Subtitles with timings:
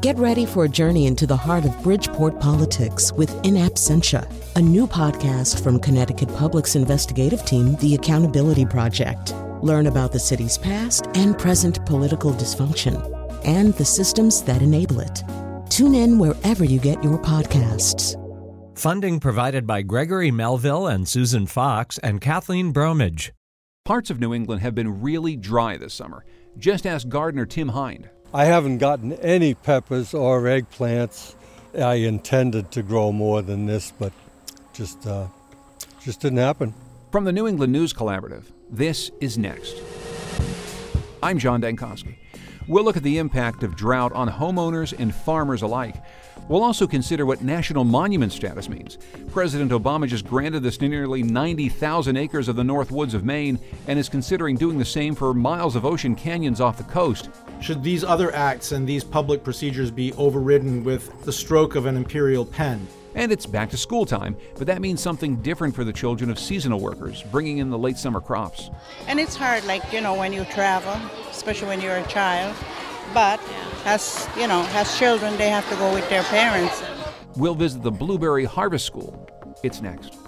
[0.00, 4.26] Get ready for a journey into the heart of Bridgeport politics with In Absentia,
[4.56, 9.34] a new podcast from Connecticut Public's investigative team, The Accountability Project.
[9.60, 12.96] Learn about the city's past and present political dysfunction
[13.44, 15.22] and the systems that enable it.
[15.68, 18.16] Tune in wherever you get your podcasts.
[18.78, 23.34] Funding provided by Gregory Melville and Susan Fox and Kathleen Bromage.
[23.84, 26.24] Parts of New England have been really dry this summer.
[26.56, 28.08] Just ask gardener Tim Hind.
[28.32, 31.34] I haven't gotten any peppers or eggplants.
[31.76, 34.12] I intended to grow more than this, but
[34.72, 35.26] just uh,
[36.00, 36.72] just didn't happen.
[37.10, 39.82] From the New England News Collaborative, this is next.
[41.20, 42.14] I'm John Dankosky.
[42.68, 45.96] We'll look at the impact of drought on homeowners and farmers alike.
[46.48, 48.96] We'll also consider what national monument status means.
[49.32, 53.98] President Obama just granted this nearly 90,000 acres of the North Woods of Maine and
[53.98, 57.28] is considering doing the same for miles of ocean canyons off the coast.
[57.60, 61.96] Should these other acts and these public procedures be overridden with the stroke of an
[61.96, 62.88] imperial pen?
[63.14, 66.38] And it's back to school time, but that means something different for the children of
[66.38, 68.70] seasonal workers, bringing in the late summer crops.
[69.08, 70.94] And it's hard, like, you know, when you travel,
[71.30, 72.56] especially when you're a child.
[73.12, 73.40] But
[73.84, 76.82] as, you know, as children, they have to go with their parents.
[77.36, 79.28] We'll visit the Blueberry Harvest School.
[79.62, 80.19] It's next.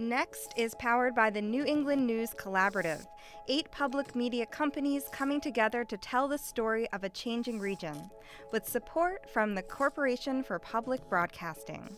[0.00, 3.04] Next is powered by the New England News Collaborative,
[3.48, 8.08] eight public media companies coming together to tell the story of a changing region,
[8.52, 11.96] with support from the Corporation for Public Broadcasting.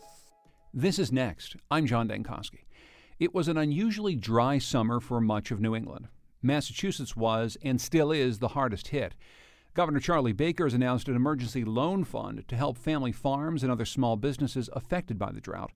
[0.73, 1.57] This is Next.
[1.69, 2.65] I'm John Dankosky.
[3.19, 6.07] It was an unusually dry summer for much of New England.
[6.41, 9.13] Massachusetts was, and still is, the hardest hit.
[9.75, 13.85] Governor Charlie Baker has announced an emergency loan fund to help family farms and other
[13.85, 15.71] small businesses affected by the drought.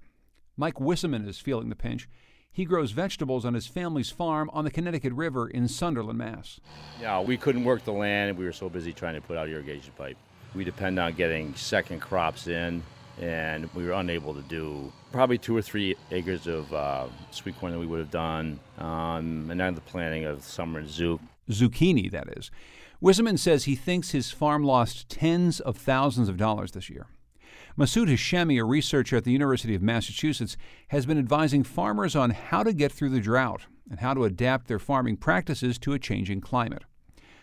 [0.58, 2.08] Mike Wisseman is feeling the pinch.
[2.52, 6.62] He grows vegetables on his family's farm on the Connecticut River in Sunderland, Mass.
[7.02, 9.92] Yeah, we couldn't work the land, we were so busy trying to put out irrigation
[9.98, 10.16] pipe.
[10.54, 12.82] We depend on getting second crops in,
[13.20, 17.74] and we were unable to do probably two or three acres of uh, sweet corn
[17.74, 21.20] that we would have done, um, and then the planting of summer zook.
[21.50, 22.52] Zucchini, that is.
[23.02, 27.08] Wisseman says he thinks his farm lost tens of thousands of dollars this year.
[27.78, 30.56] Masoud Hashemi, a researcher at the University of Massachusetts,
[30.90, 34.68] has been advising farmers on how to get through the drought and how to adapt
[34.68, 36.84] their farming practices to a changing climate.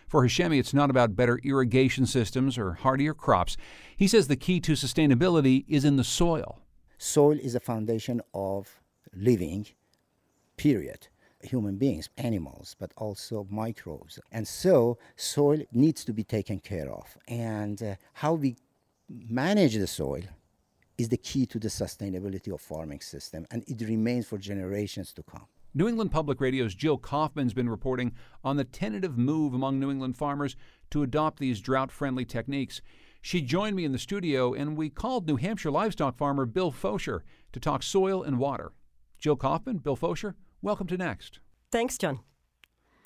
[0.07, 3.57] For Hashemi, it's not about better irrigation systems or hardier crops.
[3.95, 6.63] He says the key to sustainability is in the soil.
[6.97, 8.81] Soil is the foundation of
[9.15, 9.67] living,
[10.57, 11.09] period.
[11.43, 14.17] Human beings, animals, but also microbes.
[14.31, 17.17] And so, soil needs to be taken care of.
[17.27, 18.55] And uh, how we
[19.29, 20.23] manage the soil
[20.97, 25.23] is the key to the sustainability of farming system and it remains for generations to
[25.23, 25.47] come.
[25.75, 28.13] New England Public Radio's Jill Kaufman's been reporting
[28.43, 30.55] on the tentative move among New England farmers
[30.91, 32.81] to adopt these drought friendly techniques.
[33.21, 37.23] She joined me in the studio and we called New Hampshire livestock farmer Bill Fosher
[37.53, 38.71] to talk soil and water.
[39.17, 41.39] Jill Kaufman, Bill Fosher, welcome to Next.
[41.71, 42.19] Thanks, John.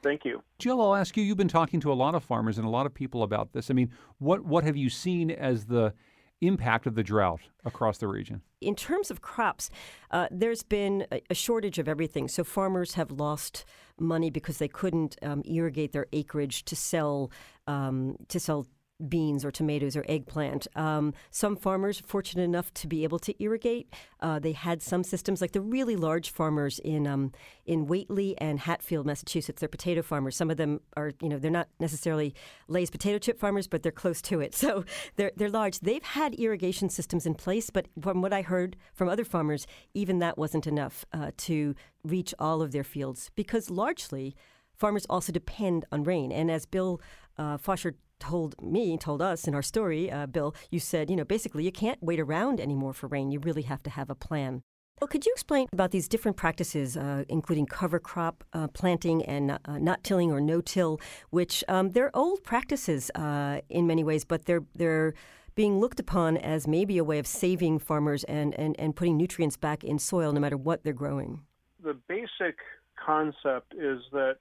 [0.03, 0.43] Thank you.
[0.59, 2.85] Jill, I'll ask you, you've been talking to a lot of farmers and a lot
[2.85, 3.69] of people about this.
[3.69, 5.93] I mean, what, what have you seen as the
[6.41, 8.41] impact of the drought across the region?
[8.61, 9.69] In terms of crops,
[10.11, 12.27] uh, there's been a, a, shortage of everything.
[12.27, 13.65] So farmers have lost
[13.99, 17.31] money because they couldn't um, irrigate their acreage to sell
[17.65, 18.65] um, to sell
[19.07, 20.67] beans or tomatoes or eggplant.
[20.75, 23.93] Um, some farmers fortunate enough to be able to irrigate.
[24.19, 27.31] Uh, they had some systems, like the really large farmers in um,
[27.65, 29.59] in Whately and Hatfield, Massachusetts.
[29.59, 30.35] They're potato farmers.
[30.35, 32.33] Some of them are, you know, they're not necessarily
[32.67, 34.55] Lay's potato chip farmers, but they're close to it.
[34.67, 34.83] So
[35.15, 35.79] they're they're large.
[35.79, 40.19] They've had irrigation systems in place, but from what I heard from other farmers, even
[40.19, 44.35] that wasn't enough uh, to reach all of their fields because largely
[44.75, 46.31] farmers also depend on rain.
[46.31, 46.99] And as Bill
[47.37, 51.25] uh, Fosher told me, told us in our story, uh, Bill, you said, you know,
[51.25, 53.31] basically you can't wait around anymore for rain.
[53.31, 54.63] You really have to have a plan.
[54.99, 59.51] Well, could you explain about these different practices, uh, including cover crop uh, planting and
[59.51, 64.45] uh, not tilling or no-till, which um, they're old practices uh, in many ways, but
[64.45, 65.13] they're they're
[65.53, 69.57] being looked upon as maybe a way of saving farmers and, and, and putting nutrients
[69.57, 71.41] back in soil no matter what they're growing.
[71.83, 72.59] The basic
[72.95, 74.37] concept is that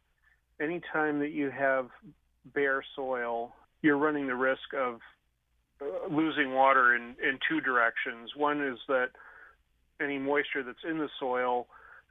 [0.60, 1.88] anytime that you have
[2.54, 5.00] bare soil you're running the risk of
[5.80, 8.30] uh, losing water in, in two directions.
[8.36, 9.10] One is that
[10.00, 11.66] any moisture that's in the soil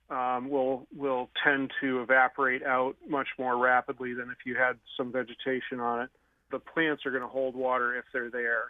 [0.10, 5.12] um, will will tend to evaporate out much more rapidly than if you had some
[5.12, 6.10] vegetation on it.
[6.52, 8.66] The plants are going to hold water if they're there.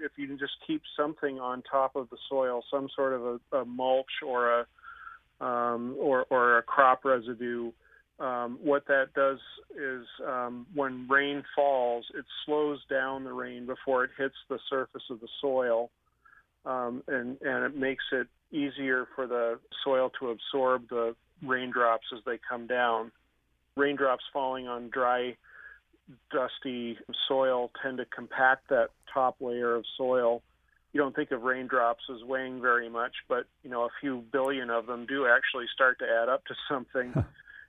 [0.00, 3.58] If you can just keep something on top of the soil, some sort of a,
[3.58, 4.66] a mulch or a
[5.44, 7.72] um, or, or a crop residue,
[8.18, 9.38] um, what that does
[9.76, 15.02] is um, when rain falls, it slows down the rain before it hits the surface
[15.10, 15.90] of the soil,
[16.64, 22.20] um, and and it makes it easier for the soil to absorb the raindrops as
[22.24, 23.10] they come down.
[23.76, 25.36] Raindrops falling on dry,
[26.30, 30.42] dusty soil tend to compact that top layer of soil.
[30.92, 34.70] You don't think of raindrops as weighing very much, but you know a few billion
[34.70, 37.14] of them do actually start to add up to something.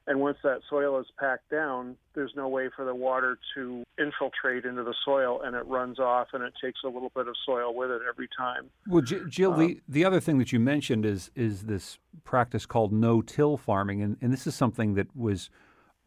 [0.06, 4.66] And once that soil is packed down, there's no way for the water to infiltrate
[4.66, 7.74] into the soil, and it runs off, and it takes a little bit of soil
[7.74, 8.70] with it every time.
[8.88, 12.92] Well, Jill, the, um, the other thing that you mentioned is is this practice called
[12.92, 15.50] no-till farming, and, and this is something that was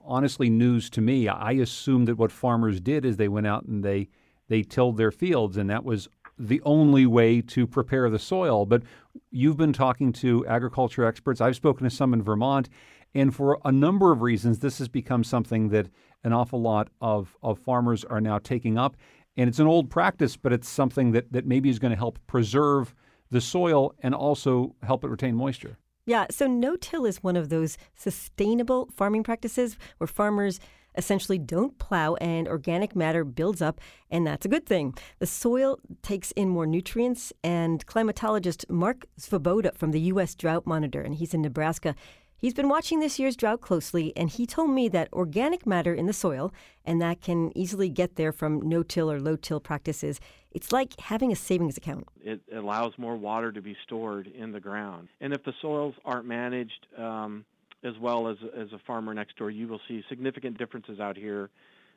[0.05, 1.27] honestly news to me.
[1.27, 4.09] I assumed that what farmers did is they went out and they
[4.49, 6.09] they tilled their fields, and that was
[6.39, 8.67] the only way to prepare the soil.
[8.67, 8.83] But
[9.31, 11.41] you've been talking to agriculture experts.
[11.41, 12.69] I've spoken to some in Vermont,
[13.17, 15.89] and for a number of reasons, this has become something that
[16.23, 18.95] an awful lot of, of farmers are now taking up.
[19.39, 22.19] And it's an old practice, but it's something that, that maybe is going to help
[22.27, 22.95] preserve
[23.31, 25.79] the soil and also help it retain moisture.
[26.05, 30.61] Yeah, so no till is one of those sustainable farming practices where farmers
[30.97, 33.81] essentially don't plow and organic matter builds up,
[34.11, 34.95] and that's a good thing.
[35.19, 40.35] The soil takes in more nutrients, and climatologist Mark Svoboda from the U.S.
[40.35, 41.95] Drought Monitor, and he's in Nebraska,
[42.39, 46.05] He's been watching this year's drought closely, and he told me that organic matter in
[46.05, 46.53] the soil,
[46.85, 51.01] and that can easily get there from no till or low till practices, it's like
[51.01, 52.07] having a savings account.
[52.23, 55.09] It allows more water to be stored in the ground.
[55.23, 57.47] And if the soils aren't managed um,
[57.83, 61.49] as well as, as a farmer next door, you will see significant differences out here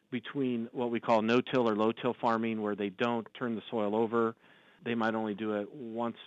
[0.10, 3.62] between what we call no till or low till farming, where they don't turn the
[3.70, 4.36] soil over.
[4.86, 6.18] They might only do it once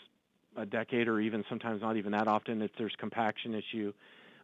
[0.57, 3.93] a decade or even sometimes not even that often if there's compaction issue.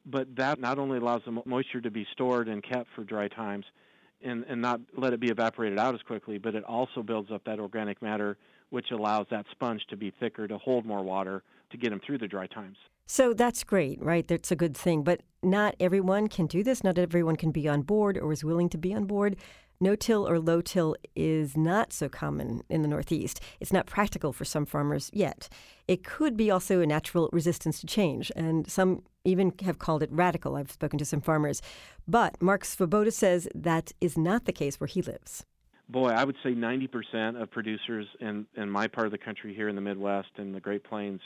[0.06, 3.64] But that not only allows the moisture to be stored and kept for dry times
[4.22, 7.44] and, and not let it be evaporated out as quickly, but it also builds up
[7.44, 8.38] that organic matter,
[8.70, 12.18] which allows that sponge to be thicker to hold more water to get them through
[12.18, 12.76] the dry times.
[13.06, 14.26] So that's great, right?
[14.26, 15.02] That's a good thing.
[15.02, 16.84] But not everyone can do this.
[16.84, 19.36] Not everyone can be on board or is willing to be on board.
[19.80, 23.40] No till or low till is not so common in the Northeast.
[23.60, 25.48] It's not practical for some farmers yet.
[25.86, 30.10] It could be also a natural resistance to change, and some even have called it
[30.10, 30.56] radical.
[30.56, 31.62] I've spoken to some farmers.
[32.08, 35.44] But Mark Svoboda says that is not the case where he lives.
[35.88, 39.68] Boy, I would say 90% of producers in, in my part of the country here
[39.68, 41.20] in the Midwest and the Great Plains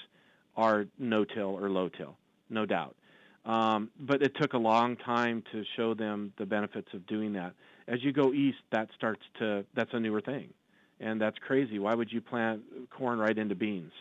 [0.57, 2.17] are no till or low till,
[2.51, 2.97] no doubt.
[3.45, 7.55] Um, but it took a long time to show them the benefits of doing that.
[7.89, 10.53] As you go east, that starts to that's a newer thing,
[11.01, 11.79] and that's crazy.
[11.79, 13.93] Why would you plant corn right into beans?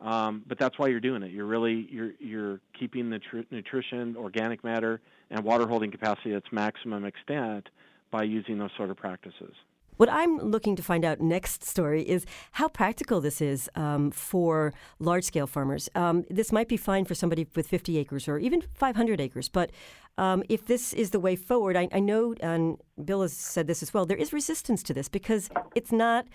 [0.00, 1.32] Um, but that's why you're doing it.
[1.32, 6.38] You're really you're you're keeping the tr- nutrition, organic matter, and water holding capacity at
[6.38, 7.68] its maximum extent
[8.10, 9.54] by using those sort of practices.
[9.98, 14.72] What I'm looking to find out next story is how practical this is um, for
[15.00, 15.88] large scale farmers.
[15.96, 19.72] Um, this might be fine for somebody with 50 acres or even 500 acres, but
[20.16, 23.82] um, if this is the way forward, I, I know, and Bill has said this
[23.82, 26.26] as well, there is resistance to this because it's not.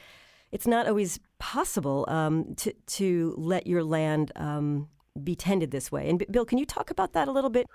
[0.51, 4.88] It's not always possible um, to to let your land um,
[5.24, 6.07] be tended this way.
[6.07, 7.65] And Bill, can you talk about that a little bit?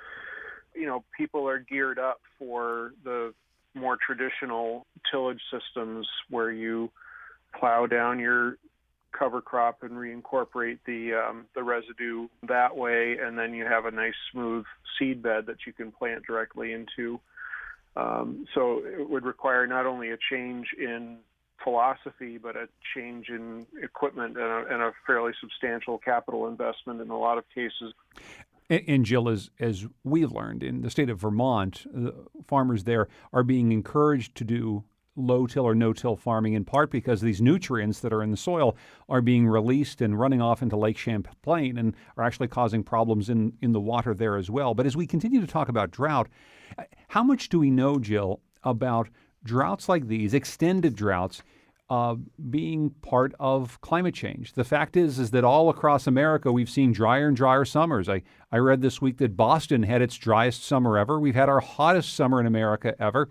[0.77, 3.35] You know, people are geared up for the
[3.75, 6.91] more traditional tillage systems where you
[7.59, 8.57] plow down your
[9.17, 13.91] cover crop and reincorporate the um, the residue that way, and then you have a
[13.91, 14.65] nice smooth
[14.99, 17.21] seed bed that you can plant directly into.
[17.97, 21.19] Um, so it would require not only a change in
[21.65, 27.11] philosophy, but a change in equipment and a, and a fairly substantial capital investment in
[27.11, 27.93] a lot of cases.
[28.71, 32.15] And, Jill, as, as we've learned in the state of Vermont, the
[32.47, 34.85] farmers there are being encouraged to do
[35.17, 38.37] low till or no till farming in part because these nutrients that are in the
[38.37, 38.77] soil
[39.09, 43.53] are being released and running off into Lake Champlain and are actually causing problems in,
[43.61, 44.75] in the water there as well.
[44.75, 46.29] But as we continue to talk about drought,
[46.79, 49.09] uh, how much do we know, Jill, about
[49.43, 51.43] droughts like these, extended droughts?
[51.91, 52.17] Uh,
[52.51, 54.53] being part of climate change.
[54.53, 58.09] The fact is, is that all across America we've seen drier and drier summers.
[58.09, 61.19] I, I read this week that Boston had its driest summer ever.
[61.19, 63.31] We've had our hottest summer in America ever.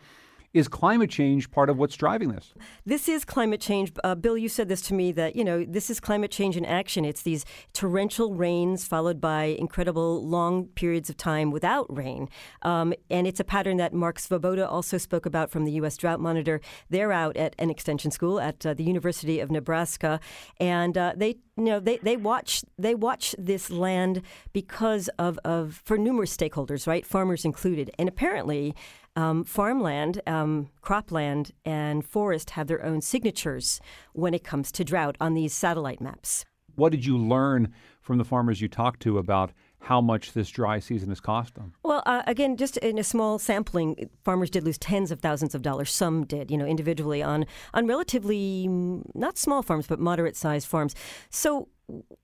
[0.53, 2.53] Is climate change part of what's driving this?
[2.85, 3.91] This is climate change.
[4.03, 6.65] Uh, Bill, you said this to me that, you know, this is climate change in
[6.65, 7.03] action.
[7.03, 12.29] It's these torrential rains followed by incredible long periods of time without rain.
[12.61, 15.97] Um, and it's a pattern that Mark Svoboda also spoke about from the U.S.
[15.97, 16.61] Drought Monitor.
[16.89, 20.19] They're out at an extension school at uh, the University of Nebraska.
[20.59, 24.21] And uh, they you know they, they watch they watch this land
[24.53, 28.75] because of, of for numerous stakeholders right farmers included and apparently
[29.17, 33.81] um, farmland, um, cropland, and forest have their own signatures
[34.13, 36.45] when it comes to drought on these satellite maps.
[36.75, 40.77] What did you learn from the farmers you talked to about how much this dry
[40.77, 41.73] season has cost them?
[41.81, 45.63] Well, uh, again, just in a small sampling, farmers did lose tens of thousands of
[45.63, 45.91] dollars.
[45.91, 50.67] Some did, you know, individually on on relatively mm, not small farms, but moderate sized
[50.67, 50.93] farms.
[51.31, 51.69] So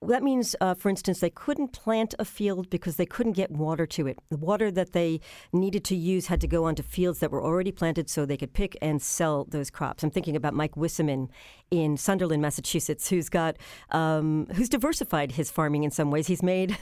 [0.01, 3.85] that means, uh, for instance, they couldn't plant a field because they couldn't get water
[3.85, 4.19] to it.
[4.29, 5.21] The water that they
[5.53, 8.53] needed to use had to go onto fields that were already planted so they could
[8.53, 10.03] pick and sell those crops.
[10.03, 11.29] I'm thinking about Mike Wisseman
[11.71, 13.57] in Sunderland, Massachusetts, who's got
[13.91, 16.27] um, who's diversified his farming in some ways.
[16.27, 16.77] He's made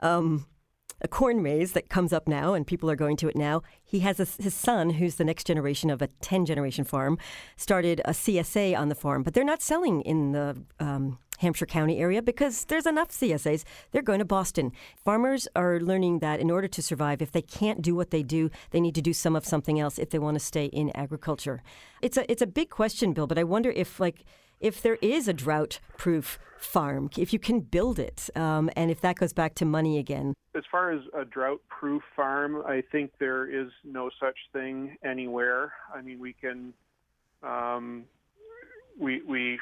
[0.00, 0.46] um,
[1.00, 3.62] a corn maze that comes up now, and people are going to it now.
[3.84, 7.18] He has a, his son, who's the next generation of a 10 generation farm,
[7.56, 11.98] started a CSA on the farm, but they're not selling in the um, Hampshire County
[11.98, 13.64] area because there's enough CSAs.
[13.92, 14.72] They're going to Boston.
[14.96, 18.50] Farmers are learning that in order to survive, if they can't do what they do,
[18.70, 21.62] they need to do some of something else if they want to stay in agriculture.
[22.02, 24.24] It's a it's a big question, Bill, but I wonder if like
[24.60, 29.00] if there is a drought proof farm, if you can build it, um, and if
[29.02, 30.32] that goes back to money again.
[30.56, 35.72] As far as a drought proof farm, I think there is no such thing anywhere.
[35.94, 36.72] I mean, we can.
[37.42, 38.04] Um,
[38.98, 39.58] we we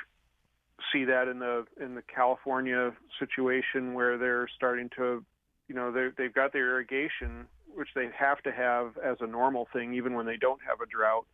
[0.93, 5.25] see that in the in the California situation where they're starting to,
[5.69, 9.69] you know, they they've got their irrigation, which they have to have as a normal
[9.73, 11.27] thing, even when they don't have a drought.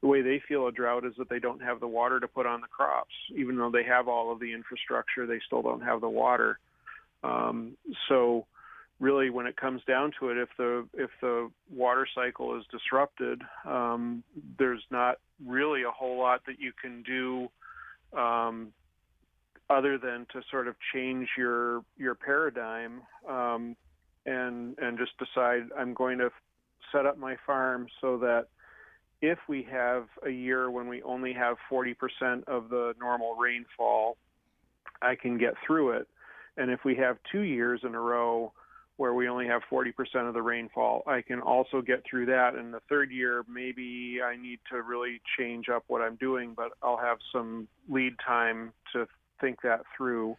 [0.00, 2.46] The way they feel a drought is that they don't have the water to put
[2.46, 5.26] on the crops, even though they have all of the infrastructure.
[5.26, 6.58] They still don't have the water.
[7.22, 7.76] Um,
[8.08, 8.46] so,
[9.00, 13.42] really, when it comes down to it, if the if the water cycle is disrupted,
[13.64, 14.22] um,
[14.58, 17.48] there's not really a whole lot that you can do
[18.18, 18.72] um,
[19.70, 23.76] other than to sort of change your your paradigm um,
[24.26, 26.30] and and just decide I'm going to
[26.92, 28.46] set up my farm so that
[29.20, 31.94] if we have a year when we only have 40%
[32.46, 34.18] of the normal rainfall,
[35.00, 36.08] I can get through it.
[36.56, 38.52] And if we have two years in a row
[38.96, 39.92] where we only have 40%
[40.28, 42.54] of the rainfall, I can also get through that.
[42.54, 46.72] And the third year, maybe I need to really change up what I'm doing, but
[46.82, 49.08] I'll have some lead time to
[49.44, 50.36] think that through.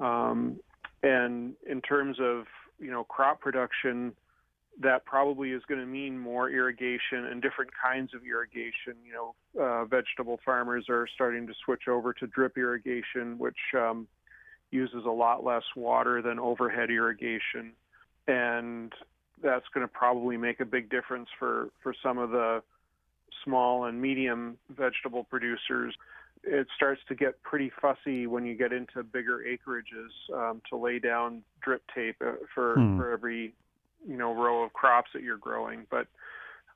[0.00, 0.58] Um,
[1.02, 2.44] and in terms of
[2.78, 4.12] you know crop production,
[4.80, 8.94] that probably is going to mean more irrigation and different kinds of irrigation.
[9.06, 14.06] You know, uh, vegetable farmers are starting to switch over to drip irrigation, which um,
[14.70, 17.72] uses a lot less water than overhead irrigation,
[18.26, 18.92] and
[19.42, 22.62] that's going to probably make a big difference for for some of the
[23.44, 25.94] small and medium vegetable producers
[26.46, 30.98] it starts to get pretty fussy when you get into bigger acreages um, to lay
[30.98, 32.98] down drip tape uh, for hmm.
[32.98, 33.52] for every
[34.06, 35.86] you know row of crops that you're growing.
[35.90, 36.06] But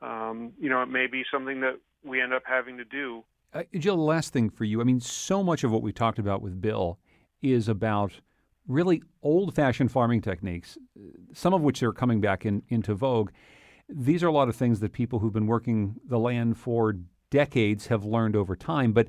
[0.02, 3.24] um, you know it may be something that we end up having to do.
[3.52, 4.80] Uh, Jill, the last thing for you.
[4.80, 6.98] I mean, so much of what we talked about with Bill
[7.42, 8.20] is about
[8.68, 10.78] really old-fashioned farming techniques,
[11.32, 13.30] some of which are coming back in, into vogue.
[13.88, 16.94] These are a lot of things that people who've been working the land for
[17.30, 19.08] decades have learned over time, but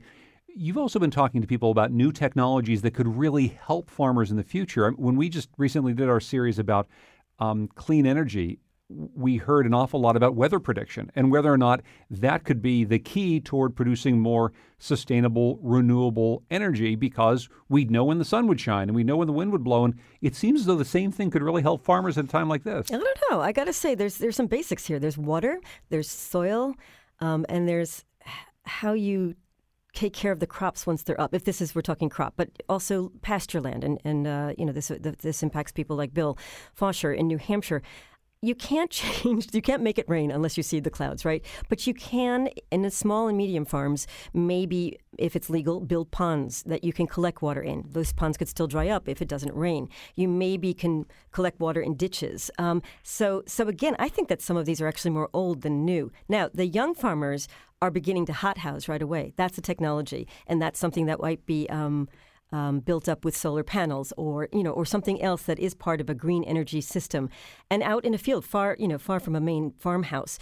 [0.55, 4.37] You've also been talking to people about new technologies that could really help farmers in
[4.37, 4.89] the future.
[4.91, 6.87] When we just recently did our series about
[7.39, 11.81] um, clean energy, we heard an awful lot about weather prediction and whether or not
[12.09, 18.17] that could be the key toward producing more sustainable, renewable energy because we'd know when
[18.17, 19.85] the sun would shine and we know when the wind would blow.
[19.85, 22.49] And it seems as though the same thing could really help farmers at a time
[22.49, 22.91] like this.
[22.91, 23.41] I don't know.
[23.41, 24.99] I got to say, there's there's some basics here.
[24.99, 26.75] There's water, there's soil,
[27.19, 28.03] um, and there's
[28.63, 29.35] how you
[29.93, 31.33] take care of the crops once they're up.
[31.33, 34.73] If this is we're talking crop, but also pasture land, and and uh, you know
[34.73, 36.37] this this impacts people like Bill
[36.73, 37.81] Fosher in New Hampshire.
[38.43, 41.45] You can't change, you can't make it rain unless you see the clouds, right?
[41.69, 46.63] But you can, in the small and medium farms, maybe, if it's legal, build ponds
[46.63, 47.85] that you can collect water in.
[47.91, 49.89] Those ponds could still dry up if it doesn't rain.
[50.15, 52.49] You maybe can collect water in ditches.
[52.57, 55.85] Um, so, so again, I think that some of these are actually more old than
[55.85, 56.11] new.
[56.27, 57.47] Now, the young farmers
[57.79, 59.33] are beginning to hothouse right away.
[59.35, 62.09] That's a technology, and that's something that might be um,
[62.51, 66.01] um, built up with solar panels, or you know, or something else that is part
[66.01, 67.29] of a green energy system,
[67.69, 70.37] and out in a field, far you know, far from a main farmhouse.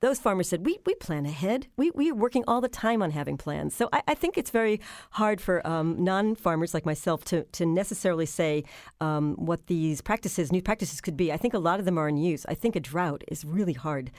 [0.00, 1.66] those farmers said, we, we plan ahead.
[1.76, 3.74] We, we are working all the time on having plans.
[3.74, 4.80] So I, I think it's very
[5.12, 8.64] hard for um, non farmers like myself to, to necessarily say
[9.00, 11.32] um, what these practices, new practices could be.
[11.32, 12.44] I think a lot of them are in use.
[12.48, 14.10] I think a drought is really hard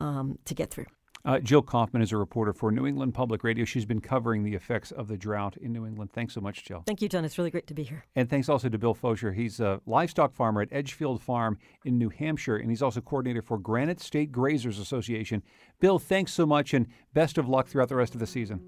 [0.00, 0.86] um, to get through.
[1.26, 3.64] Uh, Jill Kaufman is a reporter for New England Public Radio.
[3.64, 6.12] She's been covering the effects of the drought in New England.
[6.12, 6.82] Thanks so much, Jill.
[6.86, 7.24] Thank you, John.
[7.24, 8.04] It's really great to be here.
[8.14, 9.32] And thanks also to Bill Fosher.
[9.32, 13.58] He's a livestock farmer at Edgefield Farm in New Hampshire, and he's also coordinator for
[13.58, 15.42] Granite State Grazers Association.
[15.80, 18.60] Bill, thanks so much, and best of luck throughout the rest of the season.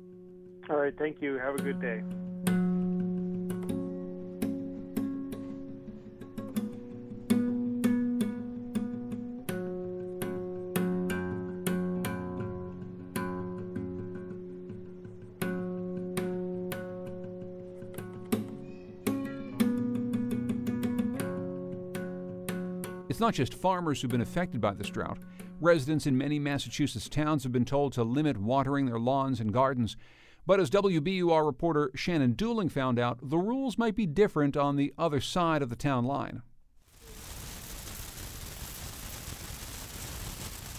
[0.71, 0.97] All right.
[0.97, 1.39] Thank you.
[1.39, 2.66] Have a good day.
[23.17, 25.17] It's not just farmers who've been affected by this drought.
[25.59, 29.97] Residents in many Massachusetts towns have been told to limit watering their lawns and gardens.
[30.45, 34.93] But as WBUR reporter Shannon Dooling found out, the rules might be different on the
[34.99, 36.43] other side of the town line.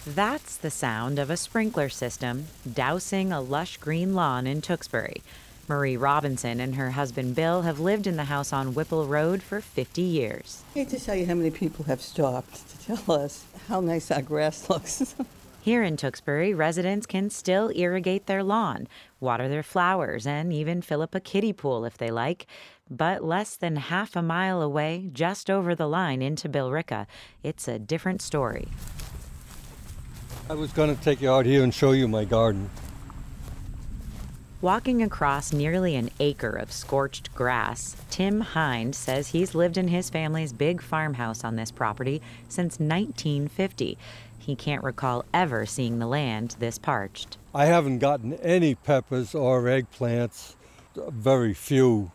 [0.05, 5.23] That's the sound of a sprinkler system dousing a lush green lawn in Tewksbury.
[5.67, 9.59] Marie Robinson and her husband Bill have lived in the house on Whipple Road for
[9.59, 10.63] 50 years.
[10.71, 14.09] I hate to tell you how many people have stopped to tell us how nice
[14.09, 15.13] our grass looks.
[15.61, 18.87] Here in Tewksbury, residents can still irrigate their lawn,
[19.19, 22.47] water their flowers, and even fill up a kiddie pool if they like.
[22.89, 27.05] But less than half a mile away, just over the line into Billerica,
[27.43, 28.69] it's a different story.
[30.49, 32.69] I was going to take you out here and show you my garden.
[34.61, 40.09] Walking across nearly an acre of scorched grass, Tim Hind says he's lived in his
[40.09, 43.99] family's big farmhouse on this property since 1950.
[44.39, 47.37] He can't recall ever seeing the land this parched.
[47.53, 50.55] I haven't gotten any peppers or eggplants,
[50.95, 52.11] very few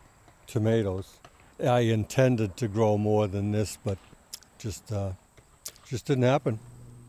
[0.48, 1.20] tomatoes.
[1.64, 3.98] I intended to grow more than this, but
[4.58, 5.12] just uh,
[5.86, 6.58] just didn't happen.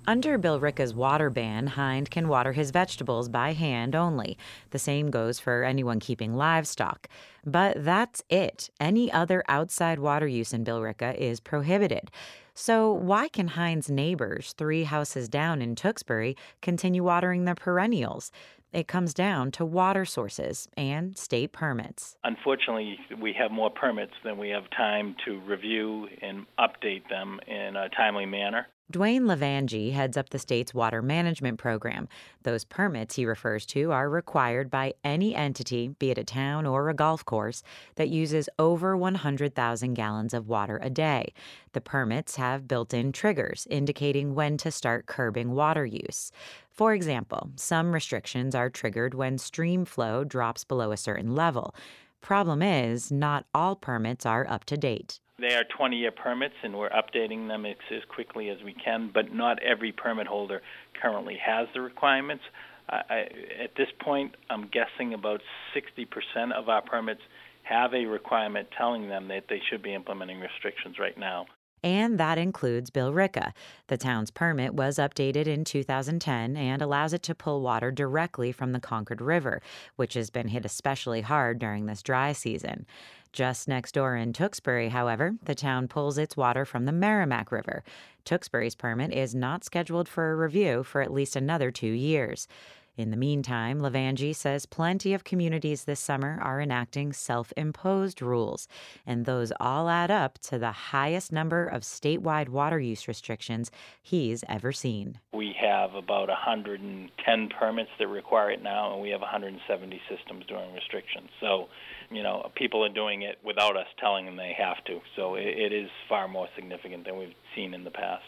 [0.06, 4.38] Under Billerica's water ban, Hind can water his vegetables by hand only.
[4.72, 7.08] The same goes for anyone keeping livestock.
[7.46, 8.70] But that's it.
[8.82, 12.12] Any other outside water use in Billerica is prohibited.
[12.54, 18.30] So, why can Hind's neighbors, three houses down in Tewksbury, continue watering their perennials?
[18.74, 22.18] It comes down to water sources and state permits.
[22.24, 27.76] Unfortunately, we have more permits than we have time to review and update them in
[27.76, 28.68] a timely manner.
[28.92, 32.08] Dwayne Levangie heads up the state's water management program.
[32.44, 36.90] Those permits he refers to are required by any entity, be it a town or
[36.90, 37.64] a golf course,
[37.96, 41.34] that uses over 100,000 gallons of water a day.
[41.72, 46.32] The permits have built in triggers indicating when to start curbing water use.
[46.70, 51.74] For example, some restrictions are triggered when stream flow drops below a certain level.
[52.20, 55.20] Problem is, not all permits are up to date.
[55.44, 59.12] They are 20 year permits, and we're updating them as, as quickly as we can,
[59.14, 60.62] but not every permit holder
[61.02, 62.44] currently has the requirements.
[62.88, 63.28] I,
[63.62, 65.42] at this point, I'm guessing about
[65.76, 67.22] 60% of our permits
[67.64, 71.46] have a requirement telling them that they should be implementing restrictions right now.
[71.84, 73.52] And that includes Billerica.
[73.88, 78.72] The town's permit was updated in 2010 and allows it to pull water directly from
[78.72, 79.62] the Concord River,
[79.98, 82.86] which has been hit especially hard during this dry season.
[83.34, 87.84] Just next door in Tewksbury, however, the town pulls its water from the Merrimack River.
[88.26, 92.48] Tewksbury's permit is not scheduled for a review for at least another two years.
[92.96, 98.68] In the meantime, Levangie says plenty of communities this summer are enacting self imposed rules,
[99.04, 104.44] and those all add up to the highest number of statewide water use restrictions he's
[104.48, 105.18] ever seen.
[105.34, 110.72] We have about 110 permits that require it now, and we have 170 systems doing
[110.76, 111.30] restrictions.
[111.42, 111.70] So,
[112.14, 115.00] you know, people are doing it without us telling them they have to.
[115.16, 118.24] So it, it is far more significant than we've seen in the past.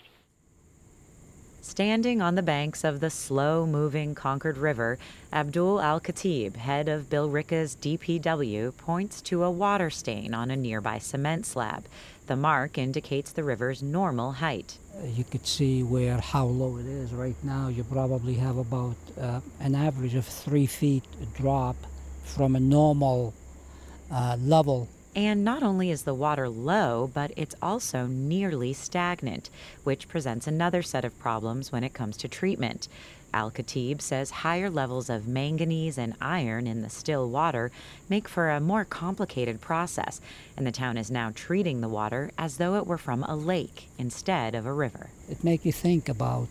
[1.61, 4.99] Standing on the banks of the slow moving Concord River,
[5.33, 10.99] Abdul Al Khatib, head of Billerica's DPW, points to a water stain on a nearby
[10.99, 11.87] cement slab.
[12.27, 14.77] The mark indicates the river's normal height.
[15.03, 17.67] You could see where how low it is right now.
[17.67, 21.03] You probably have about uh, an average of three feet
[21.35, 21.75] drop
[22.23, 23.33] from a normal
[24.11, 29.49] uh, level and not only is the water low, but it's also nearly stagnant,
[29.85, 32.89] which presents another set of problems when it comes to treatment.
[33.33, 37.71] Al Khatib says higher levels of manganese and iron in the still water
[38.09, 40.19] make for a more complicated process,
[40.55, 43.89] and the town is now treating the water as though it were from a lake
[43.97, 45.09] instead of a river.
[45.29, 46.49] It makes you think about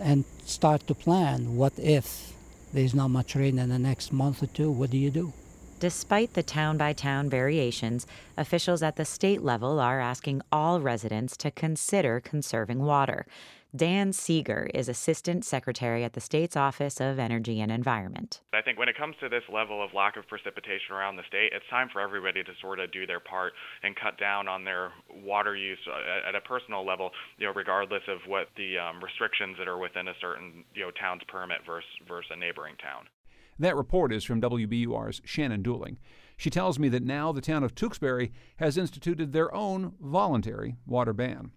[0.00, 2.32] and start to plan what if
[2.72, 5.32] there's not much rain in the next month or two, what do you do?
[5.80, 8.04] Despite the town by town variations,
[8.36, 13.26] officials at the state level are asking all residents to consider conserving water.
[13.76, 18.40] Dan Sieger is Assistant Secretary at the state's Office of Energy and Environment.
[18.52, 21.52] I think when it comes to this level of lack of precipitation around the state,
[21.54, 23.52] it's time for everybody to sort of do their part
[23.84, 24.90] and cut down on their
[25.22, 29.54] water use uh, at a personal level, you know, regardless of what the um, restrictions
[29.58, 33.06] that are within a certain, you know, town's permit versus, versus a neighboring town.
[33.58, 35.96] That report is from WBUR's Shannon Dooling.
[36.36, 41.12] She tells me that now the town of Tewksbury has instituted their own voluntary water
[41.12, 41.50] ban.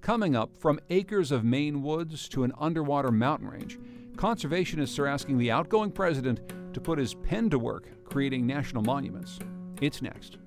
[0.00, 3.78] Coming up, from acres of Maine woods to an underwater mountain range,
[4.16, 6.40] conservationists are asking the outgoing president
[6.72, 9.38] to put his pen to work creating national monuments.
[9.80, 10.38] It's next.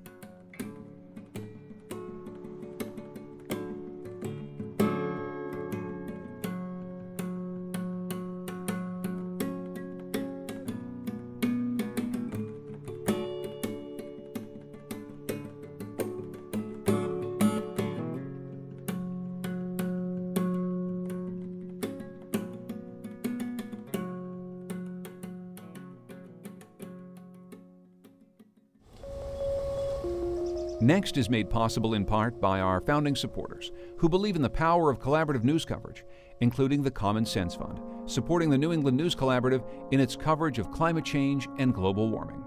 [30.88, 34.90] Next is made possible in part by our founding supporters who believe in the power
[34.90, 36.06] of collaborative news coverage,
[36.40, 40.72] including the Common Sense Fund, supporting the New England News Collaborative in its coverage of
[40.72, 42.42] climate change and global warming.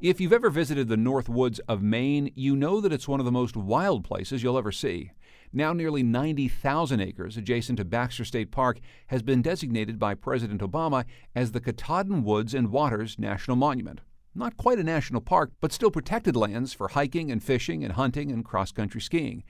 [0.00, 3.26] If you've ever visited the North Woods of Maine, you know that it's one of
[3.26, 5.10] the most wild places you'll ever see.
[5.52, 11.06] Now, nearly 90,000 acres adjacent to Baxter State Park has been designated by President Obama
[11.34, 14.00] as the Katahdin Woods and Waters National Monument.
[14.34, 18.30] Not quite a national park, but still protected lands for hiking and fishing and hunting
[18.30, 19.42] and cross country skiing.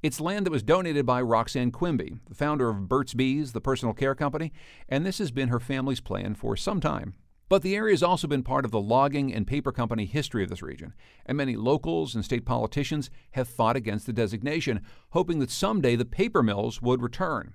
[0.00, 3.94] It's land that was donated by Roxanne Quimby, the founder of Burt's Bees, the personal
[3.94, 4.52] care company,
[4.88, 7.14] and this has been her family's plan for some time.
[7.48, 10.50] But the area has also been part of the logging and paper company history of
[10.50, 10.94] this region,
[11.26, 16.04] and many locals and state politicians have fought against the designation, hoping that someday the
[16.04, 17.54] paper mills would return.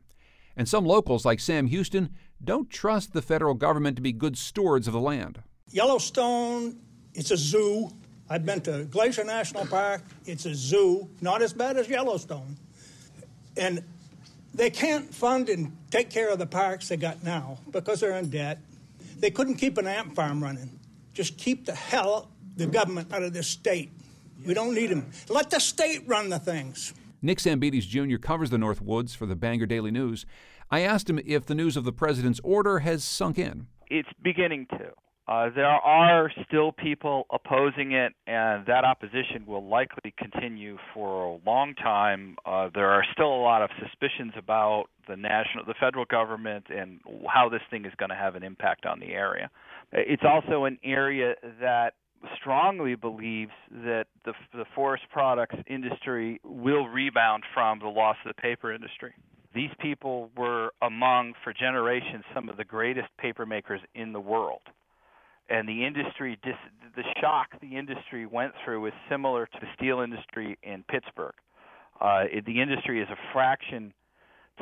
[0.57, 2.09] And some locals, like Sam Houston,
[2.43, 5.43] don't trust the federal government to be good stewards of the land.
[5.73, 6.77] Yellowstone,
[7.15, 7.89] it's a zoo.
[8.29, 12.55] I've been to Glacier National Park, it's a zoo, not as bad as Yellowstone.
[13.57, 13.83] And
[14.53, 18.29] they can't fund and take care of the parks they got now because they're in
[18.29, 18.59] debt.
[19.17, 20.79] They couldn't keep an ant farm running.
[21.13, 23.91] Just keep the hell the government out of this state.
[24.45, 25.09] We don't need them.
[25.27, 26.93] Let the state run the things.
[27.21, 28.17] Nick Sambides Jr.
[28.17, 30.25] covers the North Woods for the Bangor Daily News.
[30.69, 33.67] I asked him if the news of the president's order has sunk in.
[33.89, 34.91] It's beginning to.
[35.25, 41.49] Uh, there are still people opposing it, and that opposition will likely continue for a
[41.49, 42.35] long time.
[42.45, 46.99] Uh, there are still a lot of suspicions about the national, the federal government, and
[47.33, 49.49] how this thing is going to have an impact on the area.
[49.93, 51.93] It's also an area that
[52.35, 58.41] strongly believes that the, the forest products industry will rebound from the loss of the
[58.41, 59.13] paper industry.
[59.55, 64.61] These people were among, for generations, some of the greatest paper makers in the world
[65.49, 70.57] and the industry the shock the industry went through is similar to the steel industry
[70.63, 71.33] in Pittsburgh.
[71.99, 73.93] Uh, it, the industry is a fraction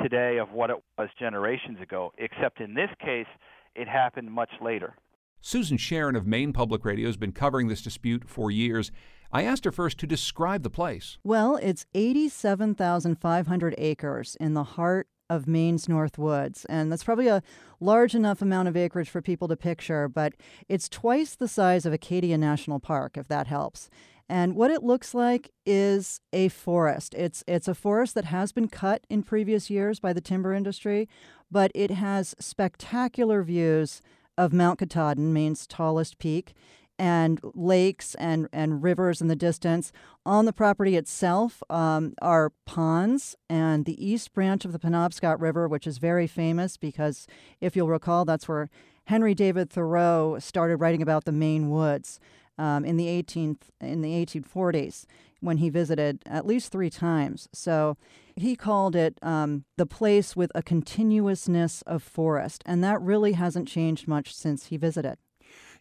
[0.02, 3.28] today of what it was generations ago, except in this case,
[3.76, 4.96] it happened much later.
[5.42, 8.92] Susan Sharon of Maine Public Radio has been covering this dispute for years.
[9.32, 11.18] I asked her first to describe the place.
[11.24, 16.66] Well, it's 87,500 acres in the heart of Maine's North Woods.
[16.66, 17.42] And that's probably a
[17.80, 20.34] large enough amount of acreage for people to picture, but
[20.68, 23.90] it's twice the size of Acadia National Park, if that helps.
[24.28, 27.14] And what it looks like is a forest.
[27.16, 31.08] It's it's a forest that has been cut in previous years by the timber industry,
[31.50, 34.02] but it has spectacular views
[34.38, 36.54] of Mount Katahdin, Maine's tallest peak
[37.02, 39.92] and lakes and, and rivers in the distance.
[40.24, 45.68] On the property itself um, are ponds and the east branch of the Penobscot River,
[45.68, 47.26] which is very famous because,
[47.60, 48.70] if you'll recall, that's where
[49.06, 52.20] Henry David Thoreau started writing about the Maine woods
[52.60, 55.08] um, in the 18th in the 1840s
[55.40, 57.50] when he visited at least three times.
[57.52, 57.98] So
[58.36, 63.68] he called it um, the place with a continuousness of forest, and that really hasn't
[63.68, 65.18] changed much since he visited.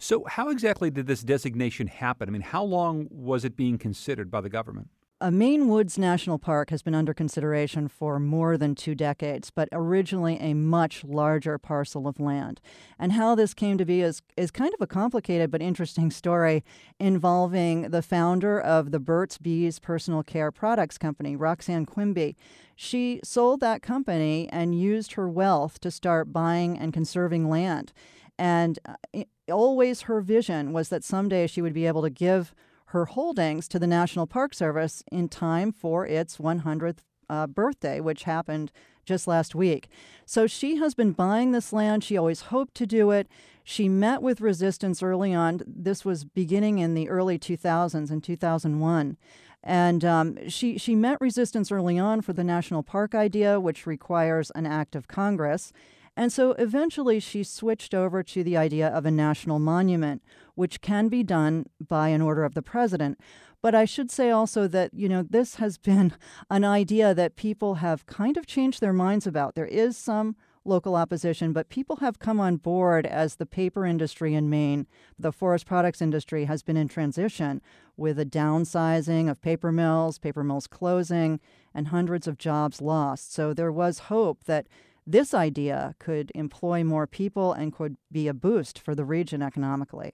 [0.02, 2.28] So, how exactly did this designation happen?
[2.28, 4.88] I mean, how long was it being considered by the government?
[5.22, 9.68] a Maine Woods National Park has been under consideration for more than two decades, but
[9.70, 12.58] originally a much larger parcel of land.
[12.98, 16.64] And how this came to be is, is kind of a complicated but interesting story
[16.98, 22.34] involving the founder of the Burt's Bees Personal Care Products Company, Roxanne Quimby.
[22.74, 27.92] She sold that company and used her wealth to start buying and conserving land.
[28.38, 32.54] And uh, always her vision was that someday she would be able to give
[32.86, 38.24] her holdings to the National Park Service in time for its 100th uh, birthday, which
[38.24, 38.72] happened
[39.04, 39.88] just last week.
[40.26, 42.04] So she has been buying this land.
[42.04, 43.28] She always hoped to do it.
[43.64, 45.62] She met with resistance early on.
[45.66, 49.16] This was beginning in the early 2000s, in 2001.
[49.62, 54.50] And um, she, she met resistance early on for the national park idea, which requires
[54.54, 55.72] an act of Congress.
[56.20, 60.22] And so eventually she switched over to the idea of a national monument,
[60.54, 63.18] which can be done by an order of the president.
[63.62, 66.12] But I should say also that, you know, this has been
[66.50, 69.54] an idea that people have kind of changed their minds about.
[69.54, 74.34] There is some local opposition, but people have come on board as the paper industry
[74.34, 74.86] in Maine,
[75.18, 77.62] the forest products industry, has been in transition
[77.96, 81.40] with a downsizing of paper mills, paper mills closing,
[81.74, 83.32] and hundreds of jobs lost.
[83.32, 84.66] So there was hope that
[85.10, 90.12] this idea could employ more people and could be a boost for the region economically.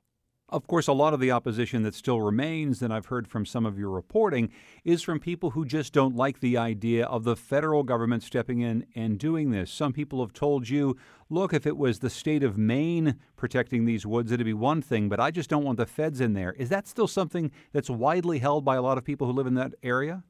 [0.49, 3.67] Of course, a lot of the opposition that still remains, and I've heard from some
[3.67, 4.51] of your reporting,
[4.85, 8.87] is from people who just don't like the idea of the federal government stepping in
[8.95, 9.73] and doing this.
[9.73, 10.97] Some people have told you,
[11.29, 15.09] look, if it was the state of Maine protecting these woods, it'd be one thing,
[15.09, 16.53] but I just don't want the feds in there.
[16.53, 19.55] Is that still something that's widely held by a lot of people who live in
[19.55, 20.23] that area?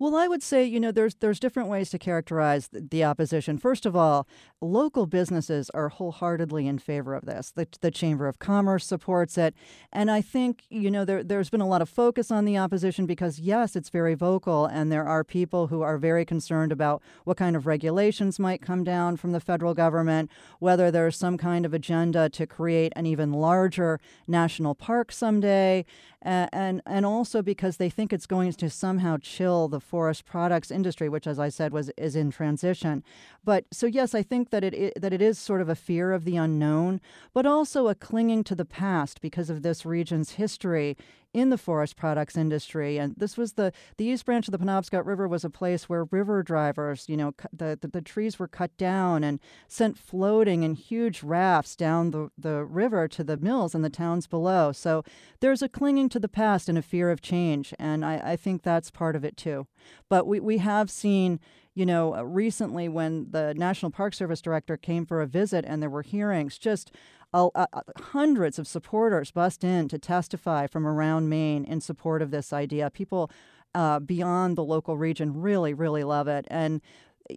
[0.00, 3.58] Well, I would say, you know, there's there's different ways to characterize the, the, opposition.
[3.58, 4.28] First of all,
[4.60, 7.50] local businesses are wholeheartedly in favor of this.
[7.50, 9.54] The, the Chamber of Commerce supports it,
[9.92, 13.06] and I think, you know, there there's been a lot of focus on the opposition
[13.06, 17.36] because yes, it's very vocal, and there are people who are very concerned about what
[17.36, 20.30] kind of regulations might come down from the federal government,
[20.60, 25.84] whether there's some kind of agenda to create an even larger national park someday,
[26.22, 31.08] and and, also because they think it's going to somehow chill the forest products industry,
[31.08, 33.04] which, as I said, was is in transition.
[33.44, 36.12] But so yes, I think that it, it that it is sort of a fear
[36.12, 37.00] of the unknown,
[37.32, 40.96] but also a clinging to the past because of this region's history
[41.34, 42.98] in the forest products industry.
[42.98, 46.04] And this was the the East Branch of the Penobscot River was a place where
[46.04, 50.74] river drivers, you know, the, the, the trees were cut down and sent floating in
[50.74, 54.72] huge rafts down the, the river to the mills and the towns below.
[54.72, 55.02] So
[55.40, 57.74] there's a clinging to the past and a fear of change.
[57.78, 59.66] And I, I think that's part of it too.
[60.08, 61.40] But we, we have seen
[61.78, 65.88] you know, recently when the National Park Service director came for a visit and there
[65.88, 66.90] were hearings, just
[67.32, 67.66] uh, uh,
[67.98, 72.90] hundreds of supporters bust in to testify from around Maine in support of this idea.
[72.90, 73.30] People
[73.74, 76.46] uh, beyond the local region really, really love it.
[76.50, 76.80] And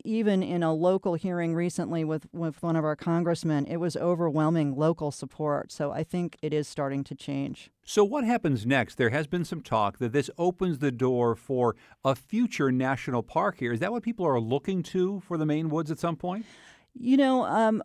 [0.06, 4.76] even in a local hearing recently with, with one of our congressmen, it was overwhelming
[4.76, 5.72] local support.
[5.72, 7.70] So I think it is starting to change.
[7.84, 8.96] So, what happens next?
[8.96, 11.76] There has been some talk that this opens the door for
[12.06, 13.74] a future national park here.
[13.74, 16.46] Is that what people are looking to for the Maine Woods at some point?
[16.94, 17.82] You know, um,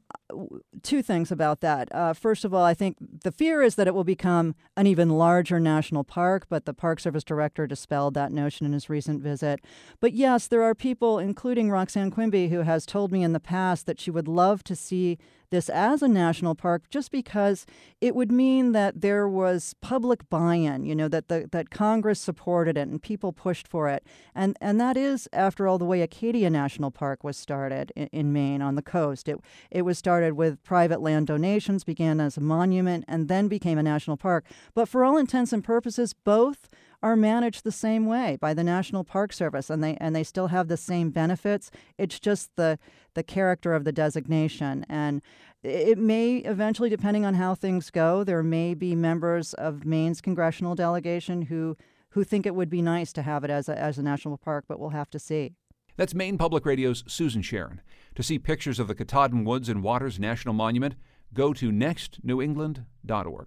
[0.83, 1.95] two things about that.
[1.95, 5.11] Uh, first of all, I think the fear is that it will become an even
[5.11, 9.61] larger national park, but the Park Service director dispelled that notion in his recent visit.
[10.01, 13.87] But yes, there are people, including Roxanne Quimby, who has told me in the past
[13.87, 15.19] that she would love to see
[15.51, 17.67] this as a national park just because
[18.01, 22.77] it would mean that there was public buy-in, you know, that the, that Congress supported
[22.77, 24.05] it and people pushed for it.
[24.35, 28.33] And and that is after all the way Acadia National Park was started in, in
[28.33, 29.29] Maine on the coast.
[29.29, 29.39] It
[29.71, 33.83] it was started with private land donations, began as a monument and then became a
[33.83, 34.45] national park.
[34.75, 36.69] But for all intents and purposes both
[37.07, 40.49] are managed the same way by the National Park Service and they and they still
[40.49, 41.71] have the same benefits.
[41.99, 42.81] It's just the
[43.15, 45.23] the character of the designation and
[45.63, 50.75] it may eventually depending on how things go there may be members of Maine's congressional
[50.75, 51.77] delegation who
[52.11, 54.65] who think it would be nice to have it as a, as a national park
[54.67, 55.55] but we'll have to see.
[55.97, 57.83] That's Maine Public Radio's Susan Sharon.
[58.17, 60.97] To see pictures of the Katahdin Woods and Waters National Monument,
[61.33, 63.47] go to nextnewengland.org.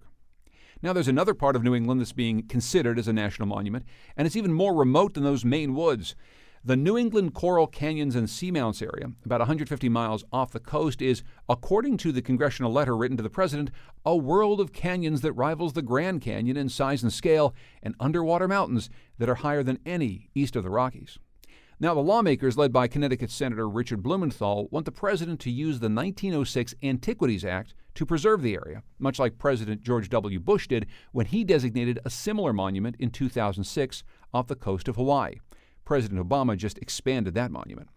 [0.82, 3.84] Now, there's another part of New England that's being considered as a national monument,
[4.16, 6.16] and it's even more remote than those Maine woods.
[6.64, 11.22] The New England Coral Canyons and Seamounts area, about 150 miles off the coast, is,
[11.48, 13.70] according to the congressional letter written to the president,
[14.06, 18.48] a world of canyons that rivals the Grand Canyon in size and scale, and underwater
[18.48, 18.88] mountains
[19.18, 21.18] that are higher than any east of the Rockies.
[21.82, 25.88] Now, the lawmakers, led by Connecticut Senator Richard Blumenthal, want the president to use the
[25.88, 30.38] 1906 Antiquities Act to preserve the area, much like President George W.
[30.38, 35.36] Bush did when he designated a similar monument in 2006 off the coast of Hawaii.
[35.86, 37.88] President Obama just expanded that monument.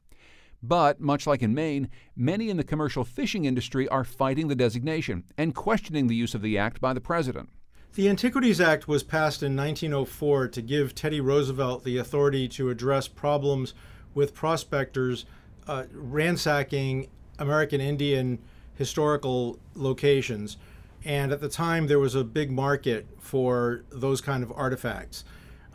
[0.61, 5.25] But, much like in Maine, many in the commercial fishing industry are fighting the designation
[5.37, 7.49] and questioning the use of the act by the president.
[7.95, 13.07] The Antiquities Act was passed in 1904 to give Teddy Roosevelt the authority to address
[13.07, 13.75] problems
[14.15, 15.25] with prospectors
[15.67, 18.39] uh, ransacking American Indian
[18.73, 20.57] historical locations.
[21.05, 25.23] And at the time, there was a big market for those kind of artifacts.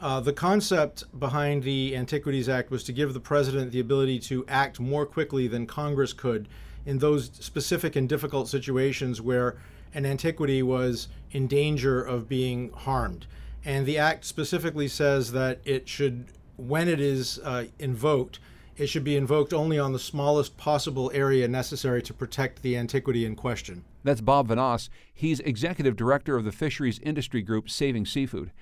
[0.00, 4.44] Uh, the concept behind the Antiquities Act was to give the president the ability to
[4.48, 6.48] act more quickly than Congress could
[6.85, 9.57] in those specific and difficult situations where
[9.98, 13.26] an antiquity was in danger of being harmed.
[13.64, 18.38] And the act specifically says that it should, when it is uh, invoked,
[18.76, 23.24] it should be invoked only on the smallest possible area necessary to protect the antiquity
[23.24, 23.84] in question.
[24.04, 24.88] That's Bob Vanasse.
[25.12, 28.52] He's executive director of the fisheries industry group Saving Seafood.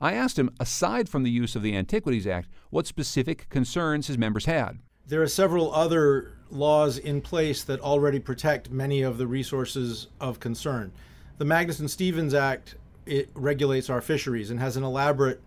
[0.00, 4.16] I asked him, aside from the use of the Antiquities Act, what specific concerns his
[4.16, 4.78] members had.
[5.06, 10.40] There are several other laws in place that already protect many of the resources of
[10.40, 10.92] concern.
[11.38, 15.40] The Magnuson Stevens Act it regulates our fisheries and has an elaborate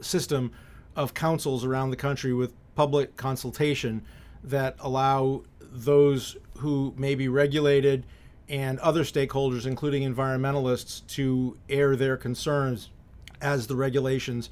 [0.00, 0.52] system
[0.94, 4.02] of councils around the country with public consultation
[4.44, 8.04] that allow those who may be regulated
[8.48, 12.90] and other stakeholders, including environmentalists, to air their concerns
[13.40, 14.50] as the regulations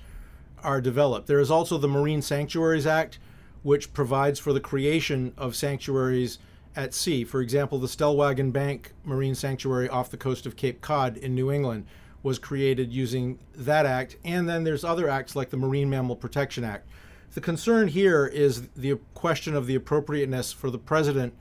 [0.62, 1.26] are developed.
[1.26, 3.18] There is also the Marine Sanctuaries Act,
[3.62, 6.38] which provides for the creation of sanctuaries
[6.76, 7.24] at sea.
[7.24, 11.50] For example, the Stellwagen Bank Marine Sanctuary off the coast of Cape Cod in New
[11.50, 11.86] England
[12.22, 14.16] was created using that act.
[14.24, 16.88] And then there's other acts like the Marine Mammal Protection Act.
[17.32, 21.34] The concern here is the question of the appropriateness for the president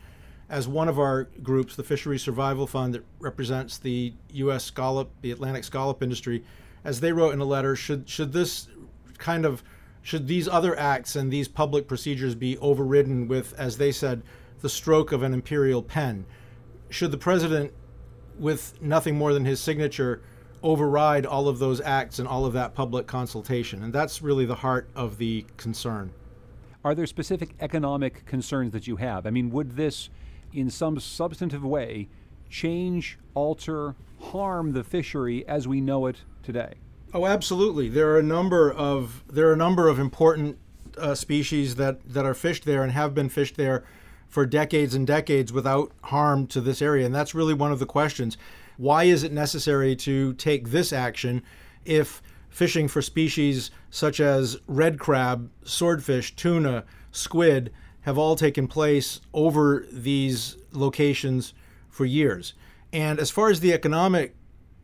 [0.50, 4.64] as one of our groups, the Fisheries Survival Fund that represents the U.S.
[4.64, 6.44] scallop, the Atlantic scallop industry,
[6.84, 8.68] as they wrote in a letter, should should this
[9.20, 9.64] kind of
[10.02, 14.24] should these other acts and these public procedures be overridden with, as they said,
[14.62, 16.26] the stroke of an imperial pen?
[16.90, 17.74] Should the president,
[18.38, 20.22] with nothing more than his signature,
[20.64, 23.84] override all of those acts and all of that public consultation?
[23.84, 26.12] And that's really the heart of the concern.
[26.84, 29.28] Are there specific economic concerns that you have?
[29.28, 30.10] I mean, would this,
[30.54, 32.08] in some substantive way,
[32.50, 36.76] change, alter, harm the fishery as we know it today?
[37.14, 37.90] Oh, absolutely.
[37.90, 40.60] There are a number of there are a number of important
[40.98, 43.84] uh, species that that are fished there and have been fished there
[44.28, 47.86] for decades and decades without harm to this area, and that's really one of the
[47.86, 48.38] questions.
[48.78, 51.42] Why is it necessary to take this action
[51.84, 59.20] if fishing for species such as red crab, swordfish, tuna, squid have all taken place
[59.34, 61.56] over these locations
[61.90, 62.54] for years?
[62.94, 64.36] And as far as the economic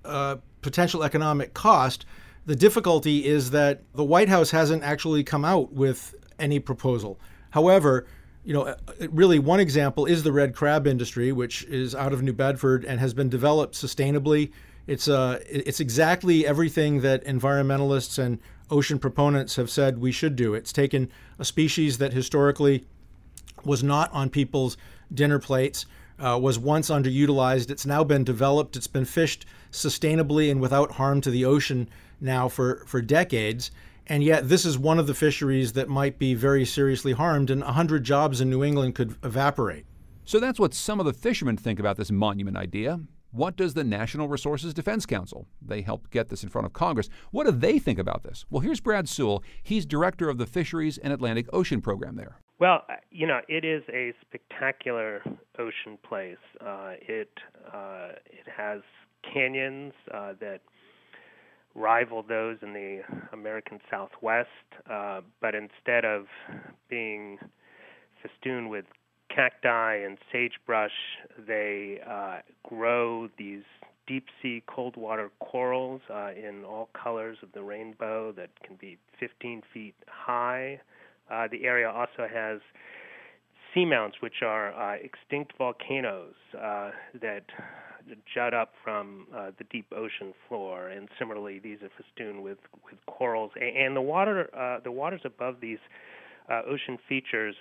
[0.03, 2.05] uh, potential economic cost,
[2.47, 7.19] the difficulty is that the White House hasn't actually come out with any proposal.
[7.51, 8.07] However,
[8.43, 8.75] you know, uh,
[9.11, 12.99] really one example is the red crab industry, which is out of New Bedford and
[12.99, 14.51] has been developed sustainably.
[14.87, 18.39] It's uh, it's exactly everything that environmentalists and
[18.71, 20.55] ocean proponents have said we should do.
[20.55, 22.85] It's taken a species that historically
[23.63, 24.77] was not on people's
[25.13, 25.85] dinner plates
[26.19, 27.69] uh, was once underutilized.
[27.69, 28.75] It's now been developed.
[28.75, 29.45] It's been fished
[29.75, 33.71] sustainably and without harm to the ocean now for, for decades.
[34.07, 37.61] And yet, this is one of the fisheries that might be very seriously harmed, and
[37.61, 39.85] 100 jobs in New England could evaporate.
[40.25, 42.99] So that's what some of the fishermen think about this monument idea.
[43.31, 45.47] What does the Natural Resources Defense Council?
[45.61, 47.09] They helped get this in front of Congress.
[47.31, 48.45] What do they think about this?
[48.49, 49.43] Well, here's Brad Sewell.
[49.61, 52.37] He's director of the Fisheries and Atlantic Ocean program there.
[52.59, 55.21] Well, uh, you know, it is a spectacular
[55.59, 56.37] ocean place.
[56.61, 57.29] Uh, it
[57.73, 58.81] uh, it has
[59.33, 60.61] canyons uh, that
[61.73, 63.01] rival those in the
[63.33, 64.47] American Southwest,
[64.89, 66.25] uh, but instead of
[66.89, 67.37] being
[68.21, 68.85] festooned with
[69.35, 70.91] cacti and sagebrush,
[71.45, 73.63] they uh, grow these
[74.07, 75.99] deep sea cold water corals
[76.37, 80.79] in all colors of the rainbow that can be 15 feet high.
[81.31, 82.59] Uh, the area also has
[83.75, 87.43] seamounts, which are uh, extinct volcanoes uh, that
[88.33, 92.99] jut up from uh, the deep ocean floor, and similarly, these are festooned with with
[93.07, 93.51] corals.
[93.59, 95.79] And the water, uh, the waters above these
[96.49, 97.55] uh, ocean features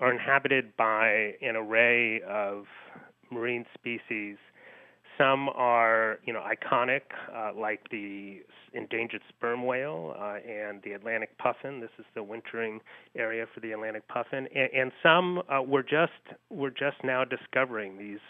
[0.00, 2.66] are inhabited by an array of
[3.30, 4.36] marine species
[5.18, 7.02] some are, you know, iconic,
[7.34, 11.80] uh, like the endangered sperm whale uh, and the Atlantic puffin.
[11.80, 12.80] This is the wintering
[13.16, 16.12] area for the Atlantic puffin, and, and some uh, we're just
[16.50, 18.20] we're just now discovering these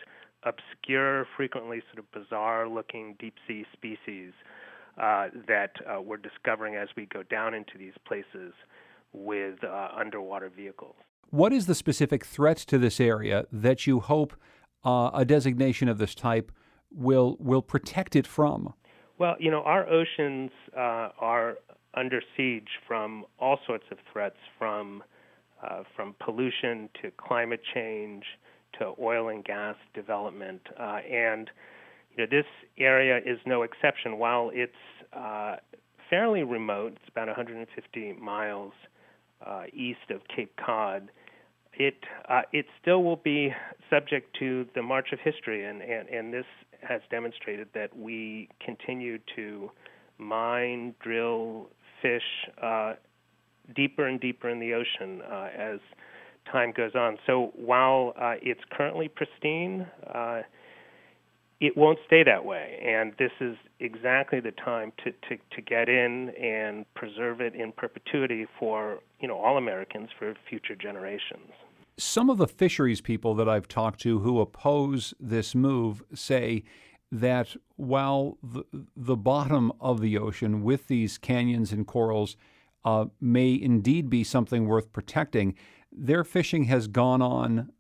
[0.45, 4.33] obscure, frequently sort of bizarre-looking deep sea species.
[5.01, 8.53] uh, that uh, we're discovering as we go down into these places
[9.13, 10.95] with uh, underwater vehicles.
[11.31, 14.35] What is the specific threat to this area that you hope
[14.85, 16.51] uh, a designation of this type
[16.95, 18.75] will will protect it from?
[19.19, 21.57] Well, you know, our oceans uh, are
[21.95, 25.03] under siege from all sorts of threats, from
[25.63, 28.25] uh, from pollution to climate change
[28.79, 31.51] to oil and gas development, uh, and
[32.17, 32.47] you know, this
[32.79, 34.19] area is no exception.
[34.19, 34.73] While it's
[35.13, 35.57] uh,
[36.09, 38.73] fairly remote, it's about 150 miles
[39.45, 41.11] uh, east of Cape Cod.
[41.79, 41.97] It
[42.29, 43.55] uh, it still will be
[43.89, 46.45] subject to the march of history, and, and, and this
[46.87, 49.71] has demonstrated that we continue to
[50.19, 51.69] mine, drill,
[52.03, 52.23] fish
[52.63, 52.95] uh,
[53.75, 55.79] deeper and deeper in the ocean uh, as
[56.51, 57.19] time goes on.
[57.27, 60.43] So while uh, it's currently pristine, uh,
[61.61, 62.79] it won't stay that way.
[62.85, 67.73] And this is exactly the time to, to, to get in and preserve it in
[67.73, 71.51] perpetuity for you know all Americans for future generations.
[71.99, 76.63] Some of the fisheries people that I've talked to who oppose this move say
[77.11, 78.65] that while the,
[78.97, 82.37] the bottom of the ocean with these canyons and corals
[82.85, 85.57] uh, may indeed be something worth protecting,
[85.91, 87.73] their fishing has gone on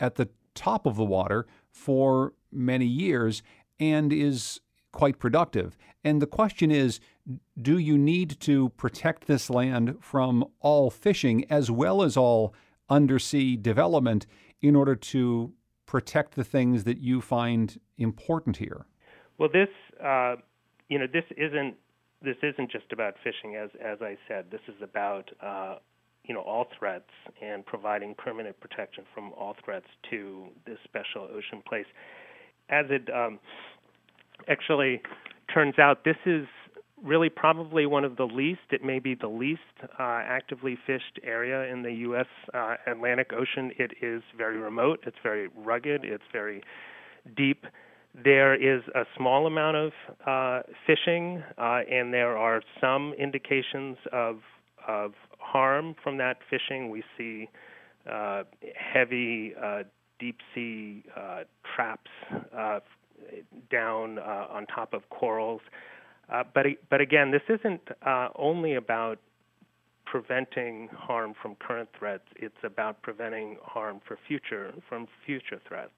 [0.00, 3.42] at the top of the water for many years
[3.78, 4.60] and is
[4.92, 5.76] quite productive.
[6.02, 6.98] And the question is
[7.60, 12.54] do you need to protect this land from all fishing as well as all
[12.90, 14.26] undersea development
[14.60, 15.52] in order to
[15.86, 18.86] protect the things that you find important here?
[19.38, 19.68] Well, this,
[20.04, 20.36] uh,
[20.88, 21.76] you know, this isn't
[22.22, 24.50] this isn't just about fishing, as as I said.
[24.50, 25.76] This is about uh,
[26.24, 27.10] you know all threats
[27.40, 31.86] and providing permanent protection from all threats to this special ocean place.
[32.68, 33.38] As it um,
[34.48, 35.00] actually
[35.52, 36.46] turns out, this is
[37.04, 41.70] really probably one of the least, it may be the least uh, actively fished area
[41.72, 42.26] in the U.S.
[42.52, 43.72] Uh, Atlantic Ocean.
[43.78, 46.62] It is very remote, it's very rugged, it's very
[47.36, 47.64] deep.
[48.14, 49.92] There is a small amount of
[50.26, 54.38] uh, fishing, uh, and there are some indications of
[54.88, 56.90] of harm from that fishing.
[56.90, 57.48] We see
[58.10, 58.44] uh,
[58.74, 59.82] heavy uh,
[60.18, 61.04] deep sea
[61.76, 62.10] traps
[63.70, 65.60] down on top of corals.
[66.30, 67.80] Uh, but but again, this isn't
[68.36, 69.18] only about
[70.06, 72.24] preventing harm from current threats.
[72.36, 75.92] It's about preventing harm for future from future threats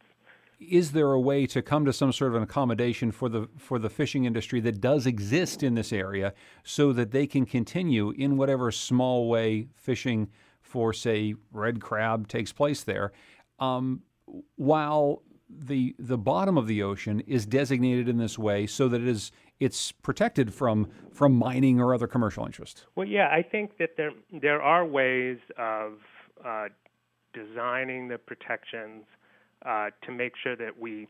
[0.70, 3.78] is there a way to come to some sort of an accommodation for the for
[3.78, 8.36] the fishing industry that does exist in this area so that they can continue in
[8.36, 10.28] whatever small way fishing
[10.60, 13.12] for say red crab takes place there
[13.58, 14.02] um,
[14.56, 19.08] while the the bottom of the ocean is designated in this way so that it
[19.08, 22.86] is it's protected from from mining or other commercial interests.
[22.96, 25.92] Well, yeah, I think that there there are ways of
[26.44, 26.66] uh,
[27.32, 29.04] designing the protections
[29.64, 31.06] uh, to make sure that we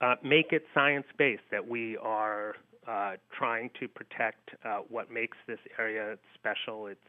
[0.00, 2.56] uh, make it science based, that we are
[2.86, 6.88] uh, trying to protect uh, what makes this area special.
[6.88, 7.00] It's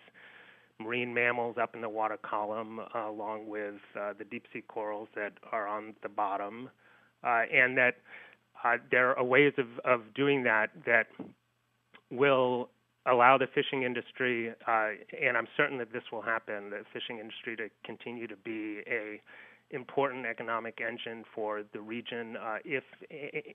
[0.80, 5.34] marine mammals up in the water column, uh, along with the deep sea corals that
[5.52, 6.70] are on the bottom,
[7.24, 7.96] and that
[8.92, 11.08] there are ways of, of doing that that
[12.12, 12.70] will
[13.06, 14.90] allow the fishing industry, uh,
[15.22, 19.22] and I'm certain that this will happen, the fishing industry to continue to be a
[19.72, 22.38] important economic engine for the region.
[22.38, 22.84] Uh, if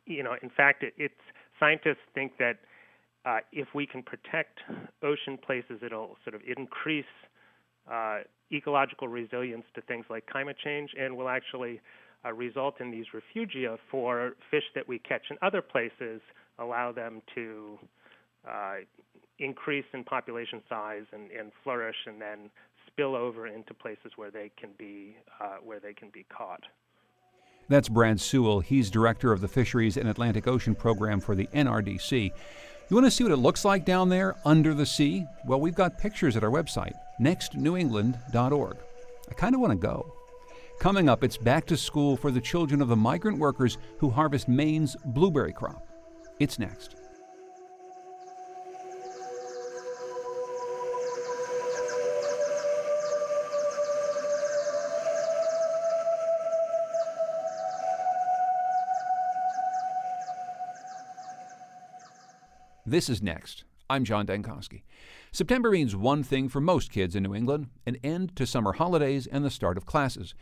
[0.07, 1.15] you know, in fact, it, it's
[1.59, 2.59] scientists think that
[3.25, 4.59] uh, if we can protect
[5.03, 7.05] ocean places, it'll sort of increase
[7.91, 8.19] uh,
[8.53, 11.81] ecological resilience to things like climate change, and will actually
[12.25, 16.21] uh, result in these refugia for fish that we catch in other places,
[16.59, 17.79] allow them to
[18.49, 18.77] uh,
[19.39, 22.51] increase in population size and, and flourish, and then
[22.87, 26.63] spill over into places where they can be uh, where they can be caught.
[27.69, 28.61] That's Brad Sewell.
[28.61, 32.33] He's director of the Fisheries and Atlantic Ocean Program for the NRDC.
[32.91, 35.25] You want to see what it looks like down there under the sea?
[35.47, 38.77] Well, we've got pictures at our website, nextnewengland.org.
[39.31, 40.13] I kind of want to go.
[40.81, 44.49] Coming up, it's back to school for the children of the migrant workers who harvest
[44.49, 45.87] Maine's blueberry crop.
[46.39, 46.97] It's next.
[62.87, 63.65] This is Next.
[63.91, 64.81] I'm John Dankosky.
[65.31, 69.27] September means one thing for most kids in New England an end to summer holidays
[69.27, 70.35] and the start of classes.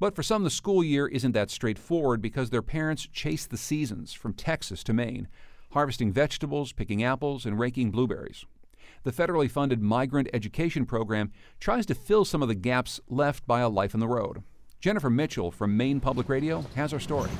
[0.00, 4.14] But for some, the school year isn't that straightforward because their parents chase the seasons
[4.14, 5.28] from Texas to Maine.
[5.72, 8.44] harvesting vegetables, picking apples, and raking blueberries.
[9.04, 11.30] The federally funded migrant education program
[11.60, 14.42] tries to fill some of the gaps left by a life on the road.
[14.80, 17.30] Jennifer Mitchell from Maine Public Radio has our story.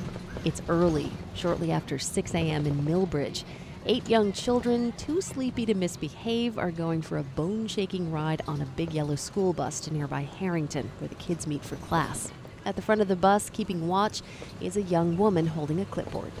[0.45, 2.65] It's early, shortly after 6 a.m.
[2.65, 3.43] in Milbridge.
[3.85, 8.61] Eight young children, too sleepy to misbehave, are going for a bone shaking ride on
[8.61, 12.31] a big yellow school bus to nearby Harrington, where the kids meet for class.
[12.65, 14.21] At the front of the bus, keeping watch,
[14.59, 16.31] is a young woman holding a clipboard.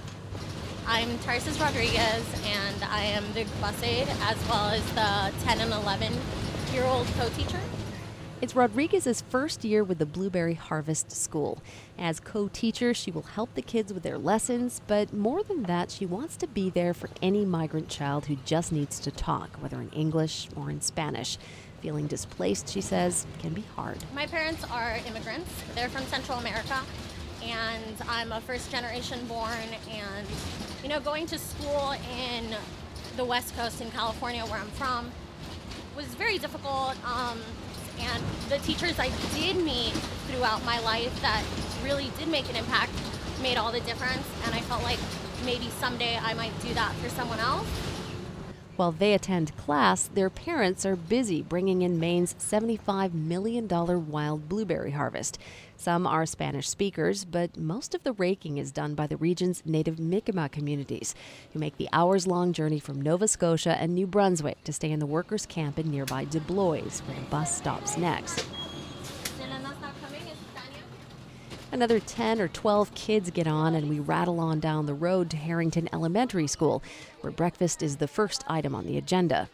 [0.85, 5.71] I'm Tarsis Rodriguez, and I am the bus aide as well as the 10 and
[5.71, 6.13] 11
[6.73, 7.59] year old co teacher.
[8.41, 11.61] It's Rodriguez's first year with the Blueberry Harvest School.
[11.97, 15.91] As co teacher, she will help the kids with their lessons, but more than that,
[15.91, 19.79] she wants to be there for any migrant child who just needs to talk, whether
[19.79, 21.37] in English or in Spanish.
[21.81, 23.97] Feeling displaced, she says, can be hard.
[24.13, 26.79] My parents are immigrants, they're from Central America,
[27.43, 29.49] and I'm a first generation born.
[29.89, 30.27] And,
[30.83, 32.55] you know, going to school in
[33.17, 35.11] the West Coast in California, where I'm from,
[35.95, 36.95] was very difficult.
[37.03, 37.39] Um,
[37.99, 39.93] and the teachers I did meet
[40.27, 41.43] throughout my life that
[41.83, 42.91] really did make an impact
[43.41, 44.27] made all the difference.
[44.45, 44.99] And I felt like
[45.45, 47.67] maybe someday I might do that for someone else.
[48.81, 54.89] While they attend class, their parents are busy bringing in Maine's $75 million wild blueberry
[54.89, 55.37] harvest.
[55.77, 59.99] Some are Spanish speakers, but most of the raking is done by the region's native
[59.99, 61.13] Mi'kmaq communities,
[61.53, 64.97] who make the hours long journey from Nova Scotia and New Brunswick to stay in
[64.97, 68.43] the workers' camp in nearby Deblois, where the bus stops next.
[71.71, 75.37] Another 10 or 12 kids get on, and we rattle on down the road to
[75.37, 76.83] Harrington Elementary School,
[77.21, 79.49] where breakfast is the first item on the agenda.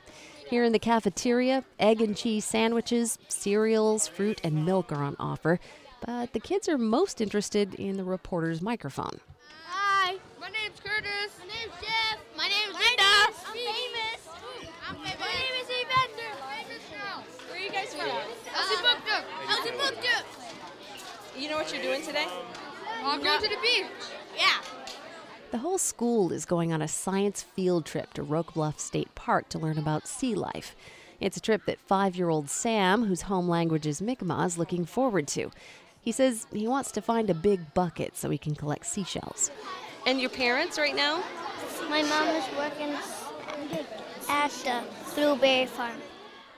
[0.50, 5.60] Here in the cafeteria, egg and cheese sandwiches, cereals, fruit, and milk are on offer,
[6.06, 9.20] but the kids are most interested in the reporter's microphone.
[9.68, 11.38] Hi, my name's Curtis.
[11.40, 12.18] My name's Jeff.
[12.36, 13.04] My name's Linda.
[13.04, 14.28] I'm famous.
[14.90, 15.20] I'm famous.
[15.20, 16.34] My name is Evander.
[17.48, 18.10] Where are you guys from?
[18.10, 20.08] Elsipogtog Elsie Booked
[21.48, 22.28] You know what you're doing today?
[23.06, 23.86] I'm going to the beach.
[24.36, 24.58] Yeah.
[25.52, 29.48] The whole school is going on a science field trip to Roque Bluff State Park
[29.50, 30.76] to learn about sea life.
[31.22, 34.84] It's a trip that five year old Sam, whose home language is Mi'kmaq, is looking
[34.84, 35.50] forward to.
[36.02, 39.50] He says he wants to find a big bucket so he can collect seashells.
[40.06, 41.24] And your parents right now?
[41.90, 42.94] My mom is working
[44.28, 44.84] at the
[45.16, 45.96] blueberry farm.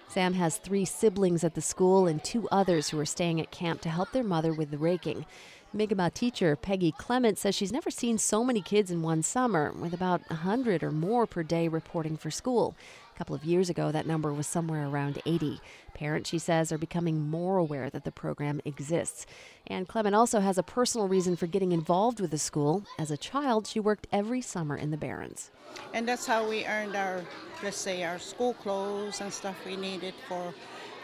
[0.10, 3.80] Sam has three siblings at the school and two others who are staying at camp
[3.82, 5.28] to help their mother with the raking.
[5.72, 9.94] Mi'kmaq teacher Peggy Clement says she's never seen so many kids in one summer, with
[9.94, 12.76] about 100 or more per day reporting for school.
[13.20, 15.60] A couple of years ago, that number was somewhere around 80.
[15.94, 19.26] Parents, she says, are becoming more aware that the program exists.
[19.68, 22.86] And Clement also has a personal reason for getting involved with the school.
[22.98, 25.52] As a child, she worked every summer in the Barrens.
[25.94, 27.22] And that's how we earned our,
[27.62, 30.54] let's say, our school clothes and stuff we needed for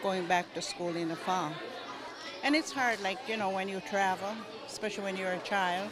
[0.02, 1.52] going back to school in the fall.
[2.42, 4.30] And it's hard, like, you know, when you travel,
[4.66, 5.90] especially when you're a child.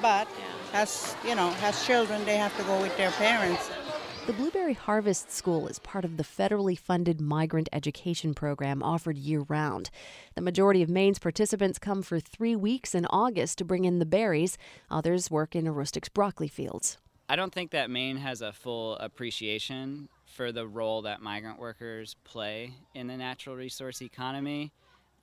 [0.00, 0.28] But
[0.72, 3.70] as, you know, as children, they have to go with their parents.
[4.28, 9.46] The Blueberry Harvest School is part of the federally funded migrant education program offered year
[9.48, 9.88] round.
[10.34, 14.04] The majority of Maine's participants come for three weeks in August to bring in the
[14.04, 14.58] berries.
[14.90, 16.98] Others work in Aroostook's broccoli fields.
[17.26, 22.14] I don't think that Maine has a full appreciation for the role that migrant workers
[22.24, 24.72] play in the natural resource economy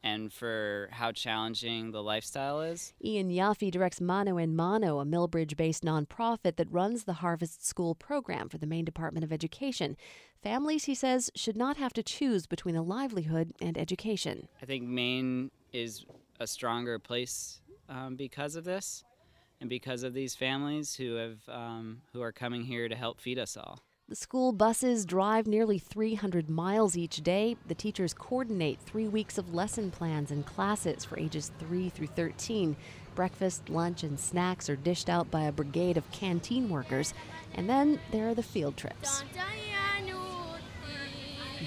[0.05, 2.93] and for how challenging the lifestyle is.
[3.03, 7.95] Ian Yaffe directs Mano en Mano, a Milbridge based nonprofit that runs the Harvest School
[7.95, 9.97] program for the Maine Department of Education.
[10.43, 14.47] Families, he says, should not have to choose between a livelihood and education.
[14.61, 16.05] I think Maine is
[16.39, 19.03] a stronger place um, because of this
[19.59, 23.39] and because of these families who have um, who are coming here to help feed
[23.39, 23.79] us all.
[24.07, 27.57] The school buses drive nearly 300 miles each day.
[27.65, 32.75] The teachers coordinate three weeks of lesson plans and classes for ages 3 through 13.
[33.15, 37.15] Breakfast, lunch, and snacks are dished out by a brigade of canteen workers.
[37.55, 39.23] And then there are the field trips.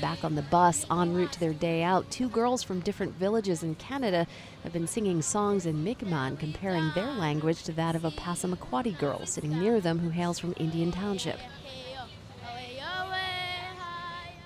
[0.01, 3.65] Back on the bus, en route to their day out, two girls from different villages
[3.65, 4.29] in Canada
[4.63, 9.27] have been singing songs in Mi'kmaq, comparing their language to that of a Passamaquoddy girl
[9.27, 11.41] sitting near them who hails from Indian Township.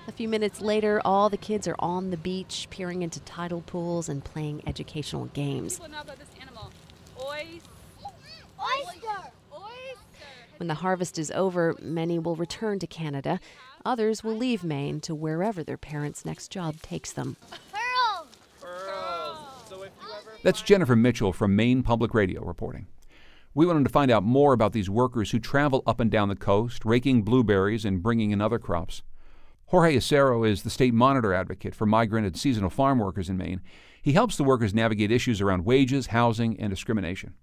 [0.05, 4.09] A few minutes later, all the kids are on the beach, peering into tidal pools
[4.09, 5.79] and playing educational games.
[10.57, 13.39] When the harvest is over, many will return to Canada.
[13.85, 17.37] Others will leave Maine to wherever their parents' next job takes them.
[20.43, 22.87] That's Jennifer Mitchell from Maine Public Radio reporting.
[23.53, 26.35] We wanted to find out more about these workers who travel up and down the
[26.35, 29.01] coast, raking blueberries and bringing in other crops.
[29.73, 33.59] Jorge Acero is the state monitor advocate for migrant and seasonal farm workers in Maine.
[34.03, 37.33] He helps the workers navigate issues around wages, housing, and discrimination.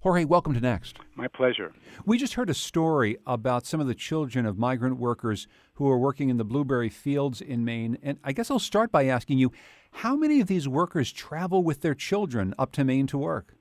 [0.00, 0.98] Jorge, welcome to Next.
[1.14, 1.72] My pleasure.
[2.04, 5.98] We just heard a story about some of the children of migrant workers who are
[5.98, 7.96] working in the blueberry fields in Maine.
[8.02, 9.52] And I guess I'll start by asking you
[9.92, 13.54] how many of these workers travel with their children up to Maine to work?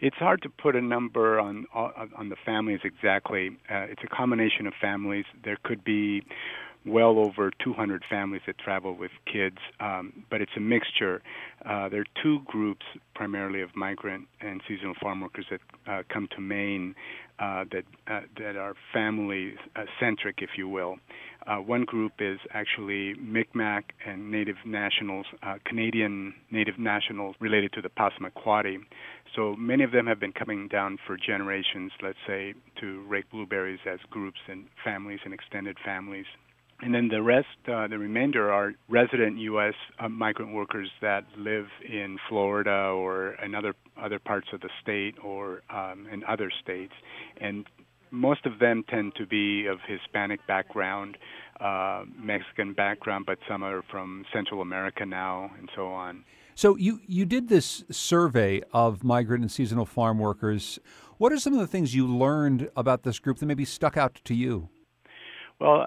[0.00, 3.50] It's hard to put a number on on the families exactly.
[3.70, 5.26] Uh, it's a combination of families.
[5.44, 6.24] There could be
[6.84, 11.22] well over 200 families that travel with kids, um, but it's a mixture.
[11.64, 16.28] Uh, there are two groups primarily of migrant and seasonal farm workers that uh, come
[16.34, 16.94] to Maine
[17.38, 19.54] uh, that uh, that are family
[19.98, 20.96] centric, if you will.
[21.46, 27.82] Uh, one group is actually Micmac and Native nationals, uh, Canadian Native nationals related to
[27.82, 28.76] the Passamaquoddy.
[29.34, 33.80] So many of them have been coming down for generations, let's say, to rake blueberries
[33.90, 36.26] as groups and families and extended families.
[36.82, 39.74] And then the rest, uh, the remainder, are resident U.S.
[40.00, 45.14] Uh, migrant workers that live in Florida or in other other parts of the state
[45.22, 46.92] or um, in other states,
[47.40, 47.66] and
[48.10, 51.16] most of them tend to be of Hispanic background,
[51.60, 56.24] uh, Mexican background, but some are from Central America now, and so on.
[56.54, 60.78] So you you did this survey of migrant and seasonal farm workers.
[61.18, 64.20] What are some of the things you learned about this group that maybe stuck out
[64.24, 64.68] to you?
[65.62, 65.86] Well,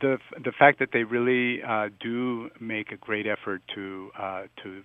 [0.00, 4.82] the the fact that they really uh, do make a great effort to uh, to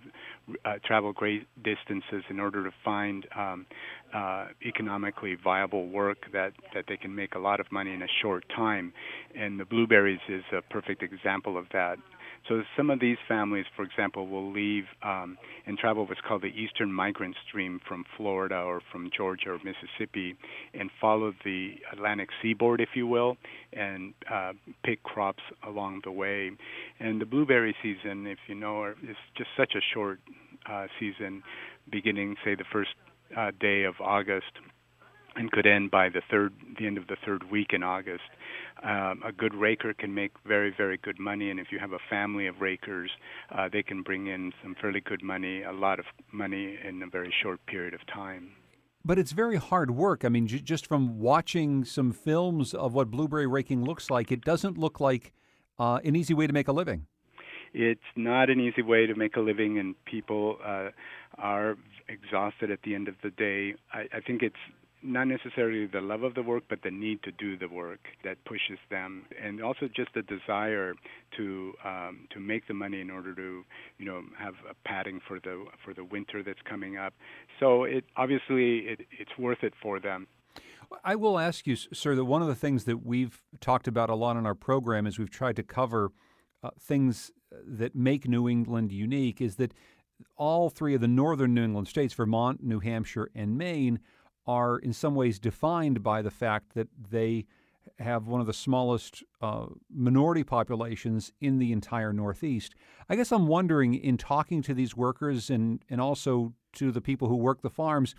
[0.64, 3.64] uh, travel great distances in order to find um,
[4.12, 8.08] uh, economically viable work that that they can make a lot of money in a
[8.22, 8.92] short time,
[9.36, 11.96] and the blueberries is a perfect example of that.
[12.48, 16.48] So some of these families, for example, will leave um, and travel what's called the
[16.48, 20.34] Eastern Migrant Stream from Florida or from Georgia or Mississippi,
[20.74, 23.36] and follow the Atlantic seaboard, if you will,
[23.72, 24.52] and uh,
[24.84, 26.50] pick crops along the way.
[26.98, 30.18] And the blueberry season, if you know, is just such a short
[30.68, 31.42] uh, season,
[31.90, 32.90] beginning say the first
[33.36, 34.52] uh, day of August
[35.36, 38.22] and could end by the third the end of the third week in August.
[38.82, 41.98] Um, a good raker can make very very good money, and if you have a
[42.10, 43.10] family of rakers,
[43.50, 47.06] uh, they can bring in some fairly good money, a lot of money in a
[47.06, 48.52] very short period of time.
[49.04, 50.24] But it's very hard work.
[50.24, 54.42] I mean, j- just from watching some films of what blueberry raking looks like, it
[54.42, 55.32] doesn't look like
[55.78, 57.06] uh, an easy way to make a living.
[57.74, 60.90] It's not an easy way to make a living, and people uh,
[61.38, 61.76] are
[62.08, 63.74] exhausted at the end of the day.
[63.92, 64.54] I, I think it's
[65.02, 68.42] not necessarily the love of the work, but the need to do the work that
[68.44, 70.94] pushes them, and also just the desire
[71.36, 73.64] to um, to make the money in order to,
[73.98, 77.14] you know, have a padding for the for the winter that's coming up.
[77.60, 80.26] So it obviously it, it's worth it for them.
[81.04, 84.14] I will ask you, sir, that one of the things that we've talked about a
[84.14, 86.12] lot in our program is we've tried to cover
[86.62, 87.30] uh, things
[87.66, 89.72] that make New England unique is that
[90.36, 94.00] all three of the northern New England states, Vermont, New Hampshire, and Maine,
[94.46, 97.46] are in some ways defined by the fact that they
[97.98, 102.74] have one of the smallest uh, minority populations in the entire Northeast.
[103.08, 107.28] I guess I'm wondering, in talking to these workers and, and also to the people
[107.28, 108.14] who work the farms,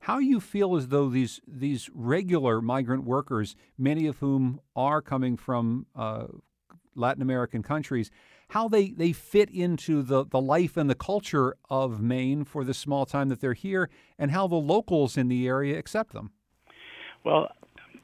[0.00, 5.36] how you feel as though these these regular migrant workers, many of whom are coming
[5.36, 6.26] from uh,
[6.94, 8.10] Latin American countries,
[8.48, 12.74] how they, they fit into the, the life and the culture of Maine for the
[12.74, 16.32] small time that they're here, and how the locals in the area accept them.
[17.24, 17.48] Well,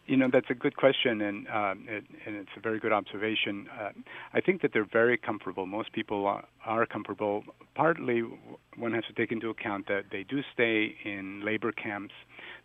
[0.06, 3.66] you know that's a good question, and uh, it, and it's a very good observation.
[3.80, 3.90] Uh,
[4.34, 5.64] I think that they're very comfortable.
[5.64, 7.42] Most people are, are comfortable.
[7.74, 8.22] Partly,
[8.76, 12.12] one has to take into account that they do stay in labor camps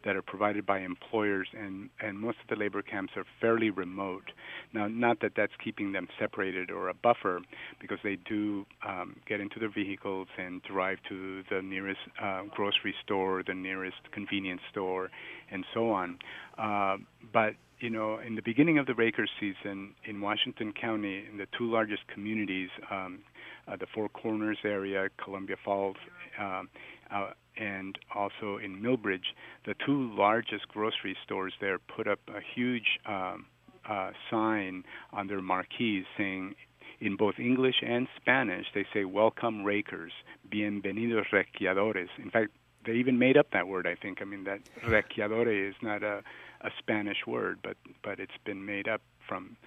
[0.05, 4.31] that are provided by employers, and, and most of the labor camps are fairly remote.
[4.73, 7.41] Now, not that that's keeping them separated or a buffer,
[7.81, 12.95] because they do um, get into their vehicles and drive to the nearest uh, grocery
[13.03, 15.09] store, the nearest convenience store,
[15.51, 16.17] and so on.
[16.57, 16.97] Uh,
[17.33, 21.47] but you know, in the beginning of the raker season in Washington County, in the
[21.57, 23.19] two largest communities, um,
[23.67, 25.95] uh, the Four Corners area, Columbia Falls,
[26.39, 26.69] um,
[27.11, 29.35] uh, and also in Milbridge,
[29.65, 33.45] the two largest grocery stores there put up a huge um,
[33.87, 36.55] uh, sign on their marquees saying,
[37.01, 40.11] in both English and Spanish, they say, Welcome Rakers,
[40.51, 42.09] Bienvenidos Requiadores.
[42.17, 42.51] In fact,
[42.85, 44.21] they even made up that word, I think.
[44.21, 46.23] I mean, that requiadore is not a,
[46.61, 49.57] a Spanish word, but, but it's been made up from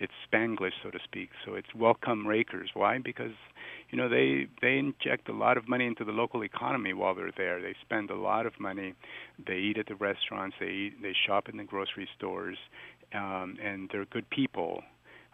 [0.00, 1.30] it's Spanglish, so to speak.
[1.44, 2.70] So it's welcome rakers.
[2.74, 2.98] Why?
[2.98, 3.32] Because
[3.90, 7.32] you know they they inject a lot of money into the local economy while they're
[7.36, 7.60] there.
[7.60, 8.94] They spend a lot of money.
[9.44, 10.56] They eat at the restaurants.
[10.60, 11.02] They eat.
[11.02, 12.58] They shop in the grocery stores,
[13.14, 14.82] um, and they're good people.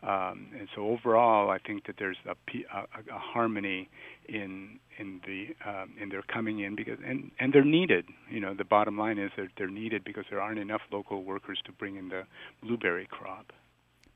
[0.02, 2.32] Um, and so overall, I think that there's a,
[2.76, 3.88] a, a harmony
[4.28, 8.06] in in the um, in their coming in because and and they're needed.
[8.30, 11.58] You know, the bottom line is that they're needed because there aren't enough local workers
[11.64, 12.24] to bring in the
[12.62, 13.52] blueberry crop.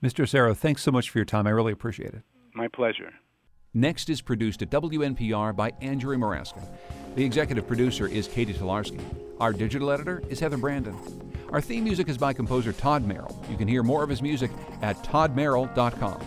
[0.03, 0.25] Mr.
[0.25, 1.47] Acero, thanks so much for your time.
[1.47, 2.23] I really appreciate it.
[2.55, 3.13] My pleasure.
[3.75, 6.65] Next is produced at WNPR by Andrew Maraska.
[7.17, 9.01] The executive producer is Catie Talarski.
[9.41, 10.97] Our digital editor is Heather Brandon.
[11.51, 13.45] Our theme music is by composer Todd Merrill.
[13.51, 14.51] You can hear more of his music
[14.83, 16.21] at toddmerrill.com.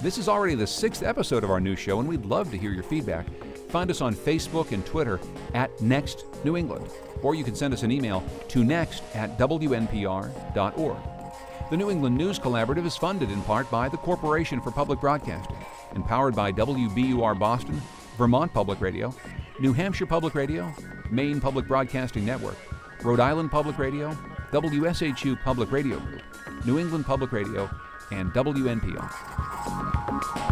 [0.00, 2.70] This is already the sixth episode of our new show, and we'd love to hear
[2.72, 3.26] your feedback.
[3.68, 5.20] Find us on Facebook and Twitter
[5.54, 6.88] at Next New England,
[7.22, 11.11] or you can send us an email to next at wnpr.org.
[11.72, 15.56] The New England News Collaborative is funded in part by the Corporation for Public Broadcasting,
[15.94, 17.80] and powered by WBUR Boston,
[18.18, 19.14] Vermont Public Radio,
[19.58, 20.70] New Hampshire Public Radio,
[21.10, 22.58] Maine Public Broadcasting Network,
[23.02, 24.14] Rhode Island Public Radio,
[24.50, 26.20] WSHU Public Radio Group,
[26.66, 27.70] New England Public Radio,
[28.10, 30.51] and WNPR.